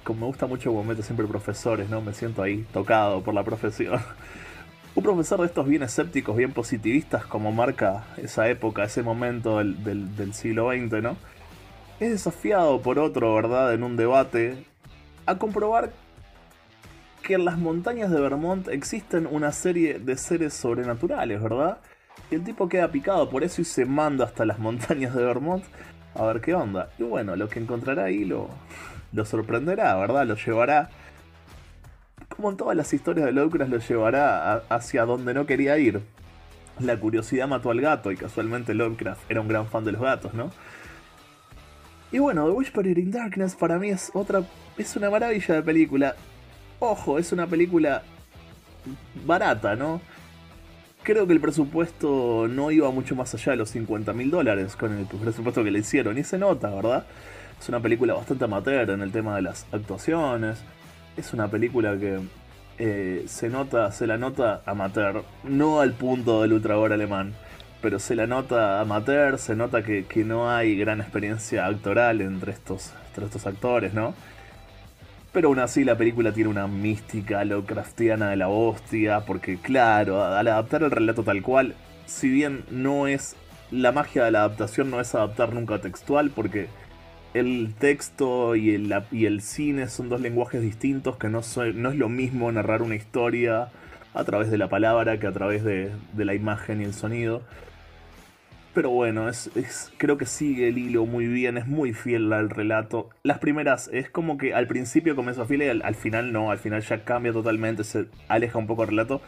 [0.03, 2.01] Como me gusta mucho como mete siempre profesores, ¿no?
[2.01, 4.01] Me siento ahí tocado por la profesión.
[4.95, 10.33] un profesor de estos bien escépticos, bien positivistas, como marca esa época, ese momento del,
[10.33, 11.17] siglo XX, ¿no?
[11.99, 13.75] Es desafiado por otro, ¿verdad?
[13.75, 14.65] En un debate
[15.27, 15.91] a comprobar
[17.23, 21.79] que en las montañas de Vermont existen una serie de seres sobrenaturales, ¿verdad?
[22.31, 25.63] Y el tipo queda picado por eso y se manda hasta las montañas de Vermont
[26.15, 26.89] a ver qué onda.
[26.97, 28.49] Y bueno, lo que encontrará ahí lo,
[29.13, 30.25] lo sorprenderá, ¿verdad?
[30.25, 30.89] Lo llevará,
[32.29, 36.01] como en todas las historias de Lovecraft, lo llevará hacia donde no quería ir.
[36.79, 40.33] La curiosidad mató al gato y casualmente Lovecraft era un gran fan de los gatos,
[40.33, 40.51] ¿no?
[42.11, 44.43] Y bueno, The Whisperer in Darkness para mí es otra,
[44.77, 46.15] es una maravilla de película.
[46.79, 48.03] Ojo, es una película
[49.25, 50.01] barata, ¿no?
[51.03, 54.95] creo que el presupuesto no iba mucho más allá de los 50 mil dólares con
[54.97, 56.17] el presupuesto que le hicieron.
[56.17, 57.05] Y se nota, ¿verdad?
[57.59, 60.61] Es una película bastante amateur en el tema de las actuaciones.
[61.17, 62.19] Es una película que
[62.77, 65.23] eh, se nota, se la nota amateur.
[65.43, 67.33] No al punto del ultragor alemán.
[67.81, 72.51] Pero se la nota amateur, se nota que, que no hay gran experiencia actoral entre
[72.51, 74.13] estos, entre estos actores, ¿no?
[75.31, 80.47] Pero aún así la película tiene una mística Lovecraftiana de la hostia, porque claro, al
[80.47, 81.75] adaptar el relato tal cual,
[82.05, 83.35] si bien no es...
[83.71, 86.67] La magia de la adaptación no es adaptar nunca textual, porque
[87.35, 92.81] el texto y el, cine son dos lenguajes distintos, que no, es lo mismo narrar
[92.81, 93.69] una historia
[94.15, 97.43] a través de la palabra que a través de la imagen y el sonido.
[98.73, 99.49] Pero bueno, es,
[99.97, 103.09] creo que sigue el hilo muy bien, es muy fiel al relato.
[103.23, 106.81] Las primeras, es como que al principio comenzó fiel y al, final no, al final
[106.81, 109.21] ya cambia totalmente, se aleja un poco el relato,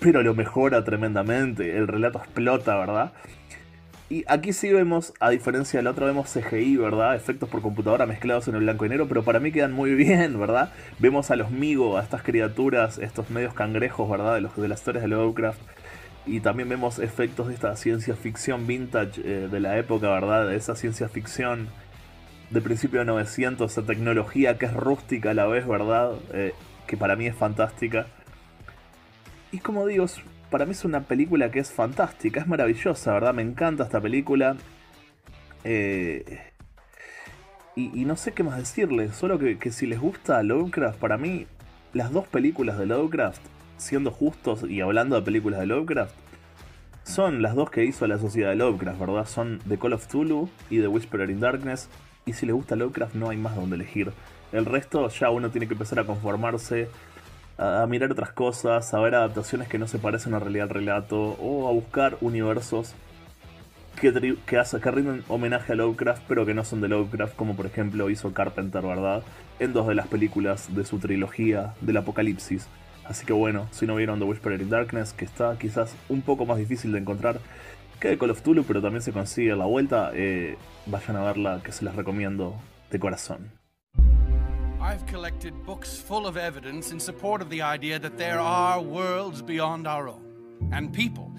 [0.00, 3.12] pero lo mejora tremendamente, el relato explota, ¿verdad?
[4.08, 7.14] Y aquí sí vemos, a diferencia del otro, vemos CGI, ¿verdad?
[7.14, 10.40] Efectos por computadora mezclados en el blanco y negro, pero para mí quedan muy bien,
[10.40, 10.72] ¿verdad?
[10.98, 14.34] Vemos a los Migo, a estas criaturas, estos medios cangrejos, ¿verdad?
[14.34, 15.60] De, los, de las historias de Lovecraft.
[16.30, 20.46] Y también vemos efectos de esta ciencia ficción vintage eh, de la época, ¿verdad?
[20.46, 21.66] De esa ciencia ficción
[22.50, 26.12] de principio de 900, esa tecnología que es rústica a la vez, ¿verdad?
[26.32, 26.54] Eh,
[26.86, 28.06] que para mí es fantástica.
[29.50, 30.06] Y como digo,
[30.50, 33.34] para mí es una película que es fantástica, es maravillosa, ¿verdad?
[33.34, 34.56] Me encanta esta película.
[35.64, 36.42] Eh,
[37.74, 41.48] y, no sé qué más decirles, solo que, que, si les gusta Lovecraft, para mí
[41.92, 43.40] las dos películas de Lovecraft,
[43.80, 46.14] siendo justos y hablando de películas de Lovecraft,
[47.04, 49.26] son las dos que hizo la sociedad de Lovecraft, ¿verdad?
[49.26, 51.88] Son The Call of Tulu y The Whisperer in Darkness.
[52.26, 54.12] Y si les gusta Lovecraft no hay más donde elegir.
[54.52, 56.88] El resto ya uno tiene que empezar a conformarse
[57.58, 61.36] a, mirar otras cosas, a ver adaptaciones que no se parecen a realidad al relato,
[61.40, 62.94] o a buscar universos
[64.00, 67.66] que, hace, que rinden homenaje a Lovecraft, pero que no son de Lovecraft, como por
[67.66, 69.22] ejemplo hizo Carpenter, ¿verdad?
[69.58, 72.68] En dos de las películas de su trilogía del Apocalipsis.
[73.10, 76.46] Así que bueno, si no vieron The Whisperer in Darkness, que está quizás un poco
[76.46, 77.40] más difícil de encontrar
[77.98, 80.56] que de Call of Tulu, pero también se consigue a la vuelta, eh,
[80.86, 82.54] vayan a verla, que se las recomiendo
[82.88, 83.50] de corazón.
[84.80, 89.42] I've collected books full of evidence in support of the idea that there are worlds
[89.42, 90.22] beyond our own,
[90.70, 91.32] and people,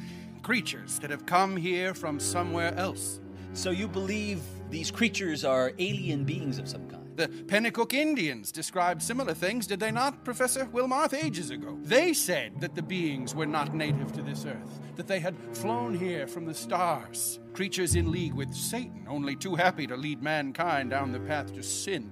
[0.43, 3.21] creatures that have come here from somewhere else.
[3.53, 7.00] So you believe these creatures are alien beings of some kind?
[7.21, 11.77] The Pennacook Indians described similar things, did they not, Professor Wilmarth, ages ago?
[11.83, 15.93] They said that the beings were not native to this earth, that they had flown
[15.93, 20.89] here from the stars, creatures in league with Satan, only too happy to lead mankind
[20.89, 22.11] down the path to sin.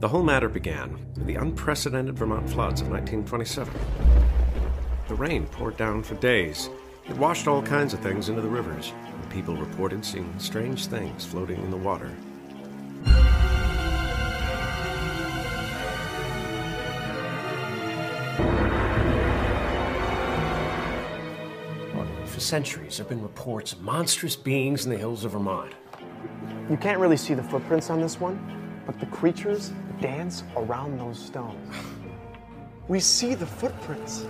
[0.00, 3.72] The whole matter began with the unprecedented Vermont floods of 1927.
[5.08, 6.68] The rain poured down for days.
[7.08, 8.92] It washed all kinds of things into the rivers,
[9.30, 12.12] people reported seeing strange things floating in the water.
[22.38, 25.72] For centuries, there have been reports of monstrous beings in the hills of Vermont.
[26.70, 28.38] You can't really see the footprints on this one,
[28.86, 31.74] but the creatures dance around those stones.
[32.86, 34.24] We see the footprints.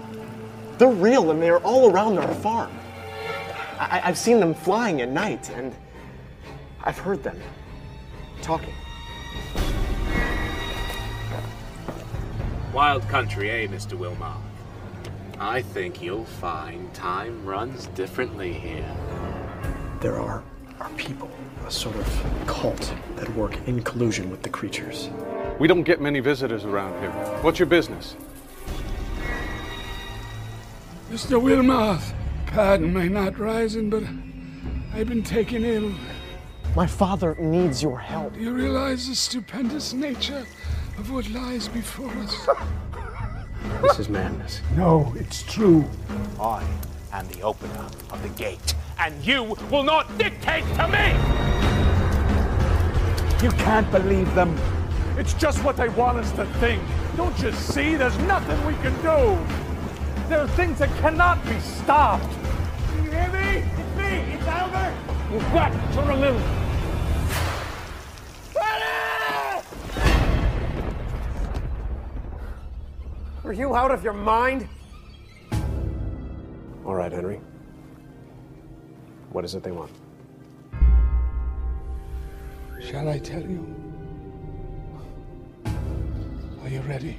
[0.79, 2.73] They're real and they're all around our farm.
[3.79, 5.75] I- have seen them flying at night and
[6.83, 7.41] I've heard them
[8.43, 8.75] talking.
[12.73, 13.95] Wild country, eh, Mr.
[13.95, 14.37] Wilmot?
[15.41, 18.85] I think you'll find time runs differently here.
[20.01, 20.43] There are,
[20.81, 21.31] are people,
[21.67, 25.11] a sort of cult that work in collusion with the creatures.
[25.59, 27.11] We don't get many visitors around here.
[27.43, 28.17] What's your business?
[31.11, 31.41] Mr.
[31.41, 32.13] Wilmarth,
[32.49, 34.03] pardon my not rising, but
[34.95, 35.93] I've been taken ill.
[36.75, 38.35] My father needs your help.
[38.35, 40.47] Do you realize the stupendous nature
[40.99, 42.49] of what lies before us?
[43.83, 44.61] This is madness.
[44.77, 45.85] No, it's true.
[46.41, 46.65] I
[47.13, 51.13] am the opener of the gate, and you will not dictate to me!
[53.43, 54.57] You can't believe them.
[55.17, 56.83] It's just what they want us to think.
[57.17, 57.95] Don't you see?
[57.97, 59.68] There's nothing we can do.
[60.29, 62.31] There are things that cannot be stopped.
[62.91, 63.65] Can you hear me?
[63.79, 64.35] It's me.
[64.35, 64.95] It's Albert.
[65.33, 66.59] You've got to remember.
[73.43, 74.69] Are you out of your mind?
[76.85, 77.41] All right, Henry.
[79.31, 79.93] What is it they want?
[82.83, 83.75] Shall I tell you?
[86.63, 87.17] Are you ready?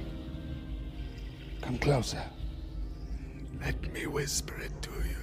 [1.60, 2.22] Come closer.
[3.60, 5.16] Let me whisper it to you.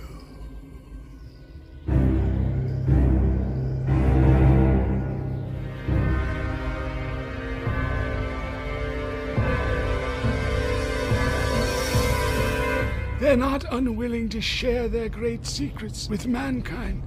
[13.19, 17.03] They're not unwilling to share their great secrets with mankind.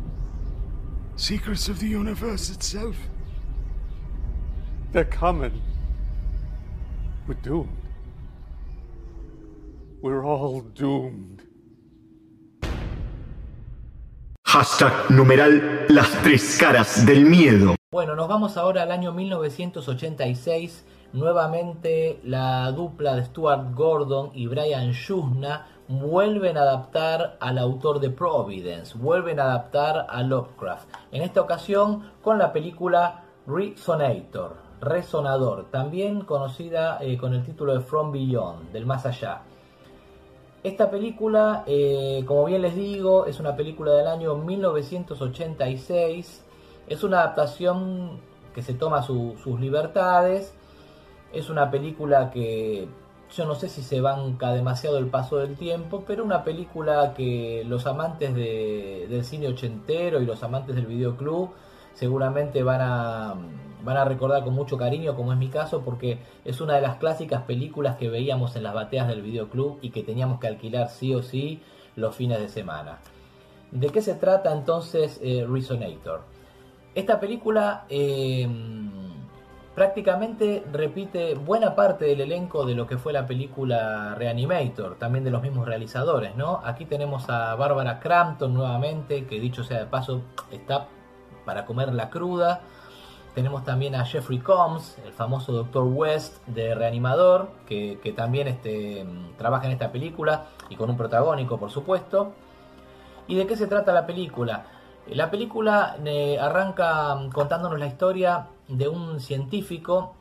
[1.16, 2.97] Secrets of the universe itself.
[4.93, 5.62] They're coming.
[7.27, 7.80] We're doomed.
[10.02, 11.43] We're all doomed.
[14.47, 17.74] Hashtag numeral las tres caras del miedo.
[17.93, 20.86] Bueno, nos vamos ahora al año 1986.
[21.12, 28.09] Nuevamente la dupla de Stuart Gordon y Brian Shusna vuelven a adaptar al autor de
[28.09, 30.89] Providence, vuelven a adaptar a Lovecraft.
[31.12, 37.81] En esta ocasión con la película Resonator, Resonador, también conocida eh, con el título de
[37.81, 39.43] From Beyond, del más allá.
[40.62, 46.45] Esta película, eh, como bien les digo, es una película del año 1986.
[46.87, 48.19] Es una adaptación
[48.55, 50.55] que se toma su- sus libertades.
[51.32, 52.89] Es una película que
[53.35, 57.62] yo no sé si se banca demasiado el paso del tiempo, pero una película que
[57.66, 61.51] los amantes de- del cine ochentero y los amantes del videoclub
[61.95, 63.35] seguramente van a,
[63.82, 66.97] van a recordar con mucho cariño, como es mi caso, porque es una de las
[66.97, 71.15] clásicas películas que veíamos en las bateas del videoclub y que teníamos que alquilar sí
[71.15, 71.62] o sí
[71.97, 72.98] los fines de semana.
[73.70, 76.23] ¿De qué se trata entonces eh, Resonator?
[76.94, 78.48] Esta película eh,
[79.74, 85.31] prácticamente repite buena parte del elenco de lo que fue la película Reanimator, también de
[85.31, 86.61] los mismos realizadores, ¿no?
[86.65, 90.89] Aquí tenemos a Barbara Crampton nuevamente, que dicho sea de paso está
[91.44, 92.61] para comer la cruda.
[93.35, 95.85] Tenemos también a Jeffrey Combs, el famoso Dr.
[95.85, 99.07] West de Reanimador, que, también este,
[99.39, 102.32] trabaja en esta película y con un protagónico, por supuesto.
[103.28, 104.66] ¿Y de qué se trata la película?
[105.07, 110.15] La película eh, arranca contándonos la historia de un científico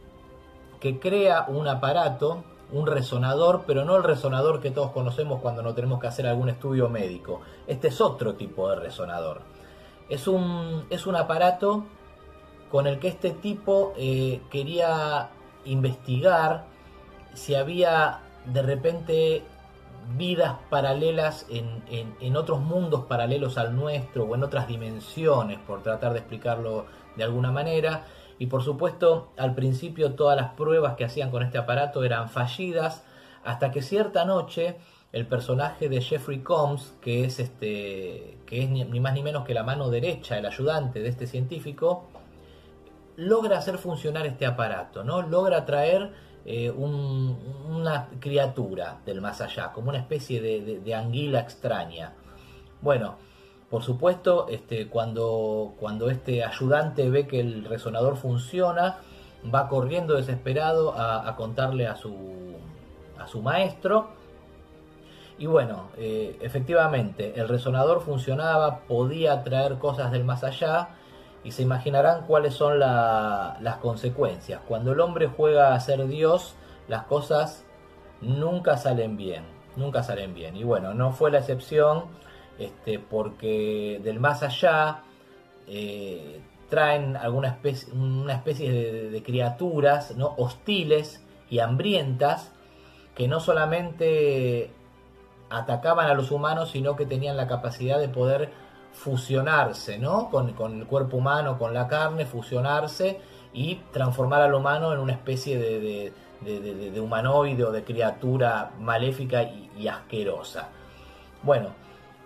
[0.80, 5.74] que crea un aparato, un resonador, pero no el resonador que todos conocemos cuando no
[5.74, 7.42] tenemos que hacer algún estudio médico.
[7.66, 9.42] Este es otro tipo de resonador.
[10.08, 11.86] Es un, es un aparato
[12.72, 15.30] con el que este tipo eh, quería
[15.66, 16.66] investigar
[17.34, 19.44] si había de repente
[20.18, 21.84] vidas paralelas en,
[22.22, 26.86] en- otros mundos paralelos al nuestro o en otras dimensiones, por tratar de explicarlo
[27.16, 28.06] de alguna manera.
[28.40, 33.04] Y por supuesto, al principio todas las pruebas que hacían con este aparato eran fallidas,
[33.44, 34.78] hasta que cierta noche
[35.12, 39.54] el personaje de Jeffrey Combs, que es este, que es ni más ni menos que
[39.54, 42.08] la mano derecha, el ayudante de este científico,
[43.20, 45.22] logra hacer funcionar este aparato, ¿no?
[45.22, 46.12] Logra traer
[46.46, 47.38] eh, un-
[47.70, 52.14] una criatura del más allá, como una especie de, anguila extraña.
[52.82, 53.18] Bueno,
[53.70, 58.98] por supuesto, este, cuando, cuando este ayudante ve que el resonador funciona,
[59.54, 62.16] va corriendo desesperado a, a contarle a su,
[63.20, 64.08] a su maestro.
[65.38, 70.90] Y bueno, eh, efectivamente, el resonador funcionaba, podía traer cosas del más allá,
[71.44, 74.62] y se imaginarán cuáles son la- las consecuencias.
[74.68, 76.56] Cuando el hombre juega a ser Dios,
[76.88, 77.66] las cosas
[78.22, 79.44] nunca salen bien,
[79.76, 80.56] nunca salen bien.
[80.58, 82.06] Y bueno, no fue la excepción,
[82.58, 85.04] este, porque del más allá
[85.68, 90.34] eh, traen alguna especie, una especie de, de criaturas ¿no?
[90.38, 92.52] hostiles y hambrientas
[93.16, 94.72] que no solamente
[95.50, 98.52] atacaban a los humanos, sino que tenían la capacidad de poder
[98.94, 100.30] fusionarse, ¿no?
[100.30, 103.20] Con, el cuerpo humano, con la carne, fusionarse
[103.54, 107.72] y transformar al humano en una especie de, de- de- de- de- de humanoide o
[107.72, 110.70] de criatura maléfica y, asquerosa.
[111.44, 111.70] Bueno,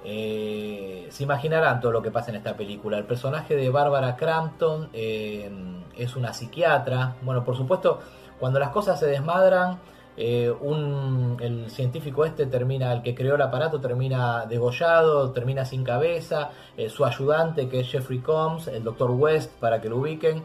[0.04, 2.98] eh, se imaginarán todo lo que pasa en esta película.
[2.98, 5.50] El personaje de Barbara Crampton eh,
[5.96, 7.16] es una psiquiatra.
[7.22, 8.00] Bueno, por supuesto,
[8.40, 9.80] cuando las cosas se desmadran,
[10.18, 15.84] eh, un- el científico este termina, el que creó el aparato termina degollado, termina sin
[15.84, 16.52] cabeza.
[16.78, 19.12] eh, su ayudante, que es Jeffrey Combs, el Dr.
[19.12, 20.44] West, para que lo ubiquen,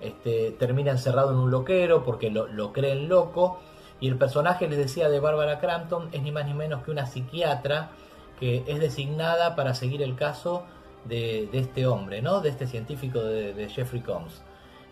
[0.00, 3.58] este, termina encerrado en un loquero porque lo, creen loco.
[4.00, 7.06] Y el personaje, les decía, de Barbara Crampton es ni más ni menos que una
[7.06, 7.90] psiquiatra
[8.40, 10.62] que es designada para seguir el caso
[11.04, 12.40] de, de este hombre, ¿no?
[12.40, 14.42] De este científico de, de Jeffrey Combs.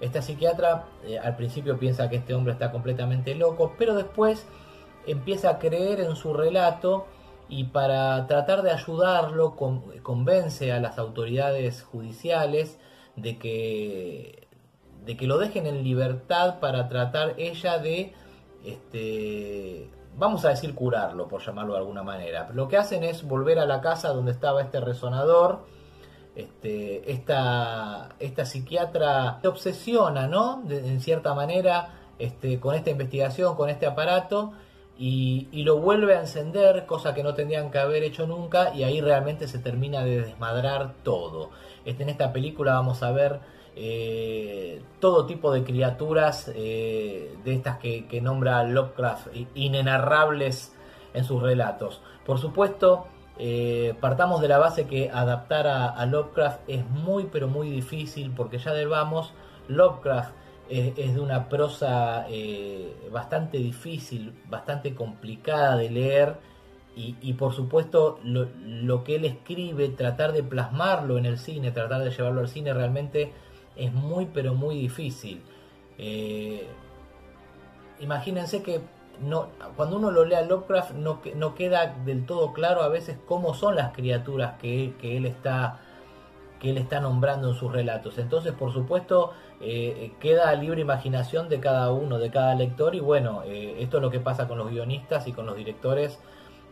[0.00, 4.46] Esta psiquiatra eh, al principio piensa que este hombre está completamente loco, pero después
[5.06, 7.06] empieza a creer en su relato
[7.48, 12.78] y para tratar de ayudarlo con- convence a las autoridades judiciales
[13.14, 14.48] de que,
[15.04, 18.12] de que lo dejen en libertad para tratar ella de,
[18.64, 22.50] este, vamos a decir curarlo, por llamarlo de alguna manera.
[22.52, 25.60] Lo que hacen es volver a la casa donde estaba este resonador,
[26.36, 30.62] este, esta, esta psiquiatra se obsesiona, ¿no?
[30.68, 34.52] En cierta manera, este, con esta investigación, con este aparato,
[34.98, 39.00] y, lo vuelve a encender, cosa que no tendrían que haber hecho nunca, y ahí
[39.00, 41.50] realmente se termina de desmadrar todo.
[41.84, 43.40] Este, en esta película vamos a ver
[43.74, 50.74] eh, todo tipo de criaturas eh, de estas que, nombra Lovecraft, inenarrables
[51.14, 52.02] en sus relatos.
[52.24, 53.06] Por supuesto,
[53.38, 58.58] eh, partamos de la base que adaptar a, Lovecraft es muy pero muy difícil porque
[58.58, 59.32] ya del vamos,
[59.68, 60.32] Lovecraft
[60.68, 66.36] es, de una prosa eh, bastante difícil, bastante complicada de leer
[66.98, 72.02] y, por supuesto lo, lo que él escribe, tratar de plasmarlo en el cine, tratar
[72.02, 73.32] de llevarlo al cine realmente
[73.76, 75.42] es muy pero muy difícil.
[75.98, 76.66] Eh,
[78.00, 78.80] imagínense que
[79.20, 83.18] no, cuando uno lo lee a Lovecraft no, no queda del todo claro a veces
[83.26, 85.80] cómo son las criaturas que, él está
[86.60, 88.18] que él está nombrando en sus relatos.
[88.18, 93.42] Entonces, por supuesto, eh, queda libre imaginación de cada uno, de cada lector, y bueno,
[93.44, 96.18] eh, esto es lo que pasa con los guionistas y con los directores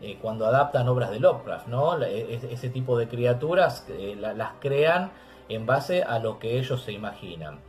[0.00, 2.02] eh, cuando adaptan obras de Lovecraft, ¿no?
[2.02, 3.86] E, ese tipo de criaturas
[4.18, 5.12] las crean
[5.48, 7.60] en base a lo que ellos se imaginan.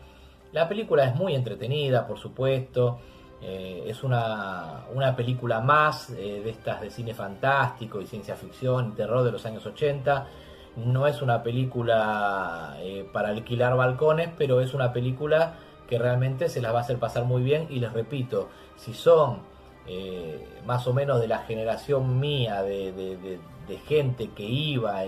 [0.52, 3.00] La película es muy entretenida, por supuesto.
[3.48, 9.24] Es una, una, película más de estas de cine fantástico y ciencia ficción y terror
[9.24, 10.28] de los años 80
[10.76, 15.56] no es una película eh, para alquilar balcones, pero es una película
[15.88, 17.68] que realmente se las va a hacer pasar muy bien.
[17.70, 19.40] Y les repito, si son
[19.88, 23.40] eh, más o menos de la generación mía de,
[23.88, 25.04] gente que iba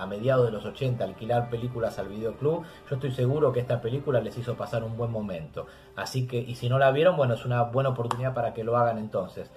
[0.00, 3.80] a mediados de los 80 a alquilar películas al videoclub, yo estoy seguro que esta
[3.80, 5.66] película les hizo pasar un buen momento.
[5.94, 8.76] Así que, y si no la vieron, bueno, es una buena oportunidad para que lo
[8.76, 9.50] hagan entonces.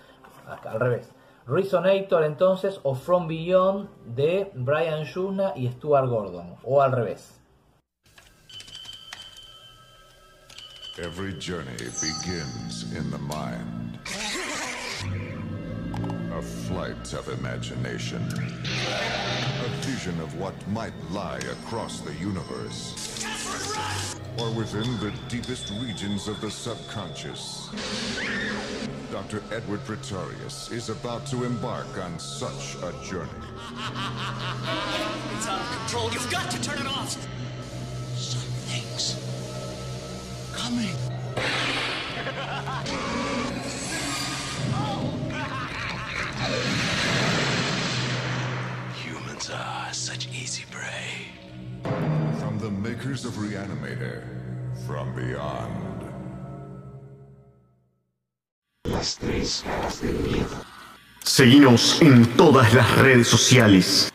[0.45, 1.09] Al revés.
[1.47, 7.39] Resonator entonces o From Beyond de Brian Yuna y Stuart Gordon o al revés.
[10.97, 13.97] Every journey begins in the mind.
[16.33, 18.21] A flight of imagination.
[18.23, 23.23] A vision of what might lie across the universe.
[24.39, 27.69] Or within the deepest regions of the subconscious.
[29.11, 29.43] Dr.
[29.51, 33.29] Edward Pretorius is about to embark on such a journey.
[35.35, 36.11] It's out of control.
[36.11, 37.15] You've got to turn it off.
[38.17, 39.19] Something's
[40.51, 41.92] coming.
[49.03, 51.27] Humans are such easy prey.
[52.39, 54.23] From the makers of Reanimator,
[54.85, 55.93] from beyond.
[61.23, 64.11] Seguimos en todas las redes sociales.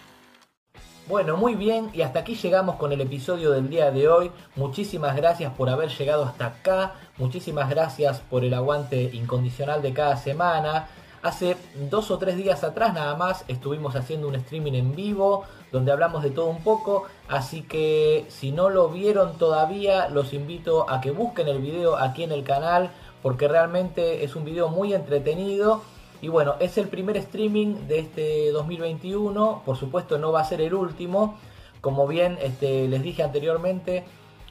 [1.08, 4.30] Bueno, muy bien, y hasta aquí llegamos con el episodio del día de hoy.
[4.56, 10.18] Muchísimas gracias por haber llegado hasta acá, muchísimas gracias por el aguante incondicional de cada
[10.18, 10.88] semana.
[11.22, 11.56] Hace
[11.90, 16.22] dos o tres días atrás nada más estuvimos haciendo un streaming en vivo donde hablamos
[16.22, 21.10] de todo un poco, así que si no lo vieron todavía los invito a que
[21.10, 22.90] busquen el video aquí en el canal
[23.22, 25.82] porque realmente es un video muy entretenido.
[26.20, 30.60] Y bueno, es el primer streaming de este 2021, por supuesto no va a ser
[30.60, 31.38] el último.
[31.80, 34.04] Como bien este, les dije anteriormente,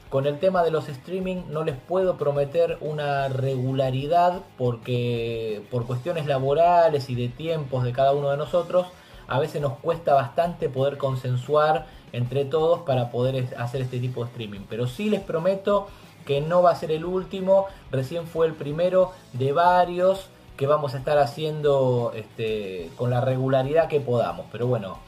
[0.08, 6.26] con el tema de los streaming no les puedo prometer una regularidad porque por cuestiones
[6.26, 8.86] laborales y de tiempos de cada uno de nosotros,
[9.26, 14.30] a veces nos cuesta bastante poder consensuar entre todos para poder hacer este tipo de
[14.30, 14.60] streaming.
[14.68, 15.88] Pero sí les prometo
[16.24, 20.94] que no va a ser el último, recién fue el primero de varios que vamos
[20.94, 24.46] a estar haciendo este, con la regularidad que podamos.
[24.50, 24.98] Pero bueno,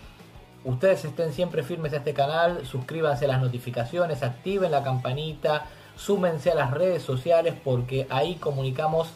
[0.65, 5.66] ustedes estén siempre firmes a este canal, suscríbanse a las notificaciones, activen la campanita,
[5.97, 9.09] súmense a las redes sociales porque ahí comunicamos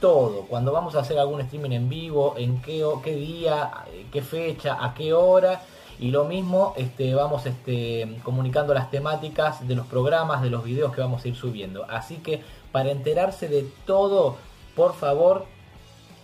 [0.00, 0.42] todo.
[0.42, 3.70] Cuando vamos a hacer algún streaming en vivo, en qué, qué día,
[4.12, 5.62] qué fecha, a qué hora
[5.98, 10.94] y lo mismo, este, vamos este, comunicando las temáticas de los programas, de los videos
[10.94, 11.84] que vamos a ir subiendo.
[11.88, 14.36] Así que para enterarse de todo,
[14.76, 15.46] por favor,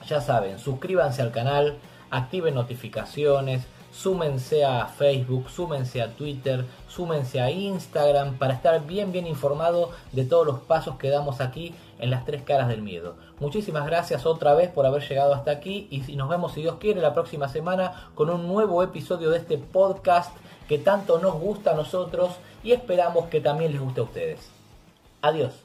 [0.07, 1.79] ya saben, suscríbanse al canal,
[2.11, 9.27] activen notificaciones, súmense a Facebook, súmense a Twitter, súmense a Instagram para estar bien bien
[9.27, 13.17] informado de todos los pasos que damos aquí en las tres caras del miedo.
[13.39, 17.01] Muchísimas gracias otra vez por haber llegado hasta aquí y nos vemos si Dios quiere
[17.01, 20.35] la próxima semana con un nuevo episodio de este podcast
[20.69, 24.51] que tanto nos gusta a nosotros y esperamos que también les guste a ustedes.
[25.23, 25.64] Adiós.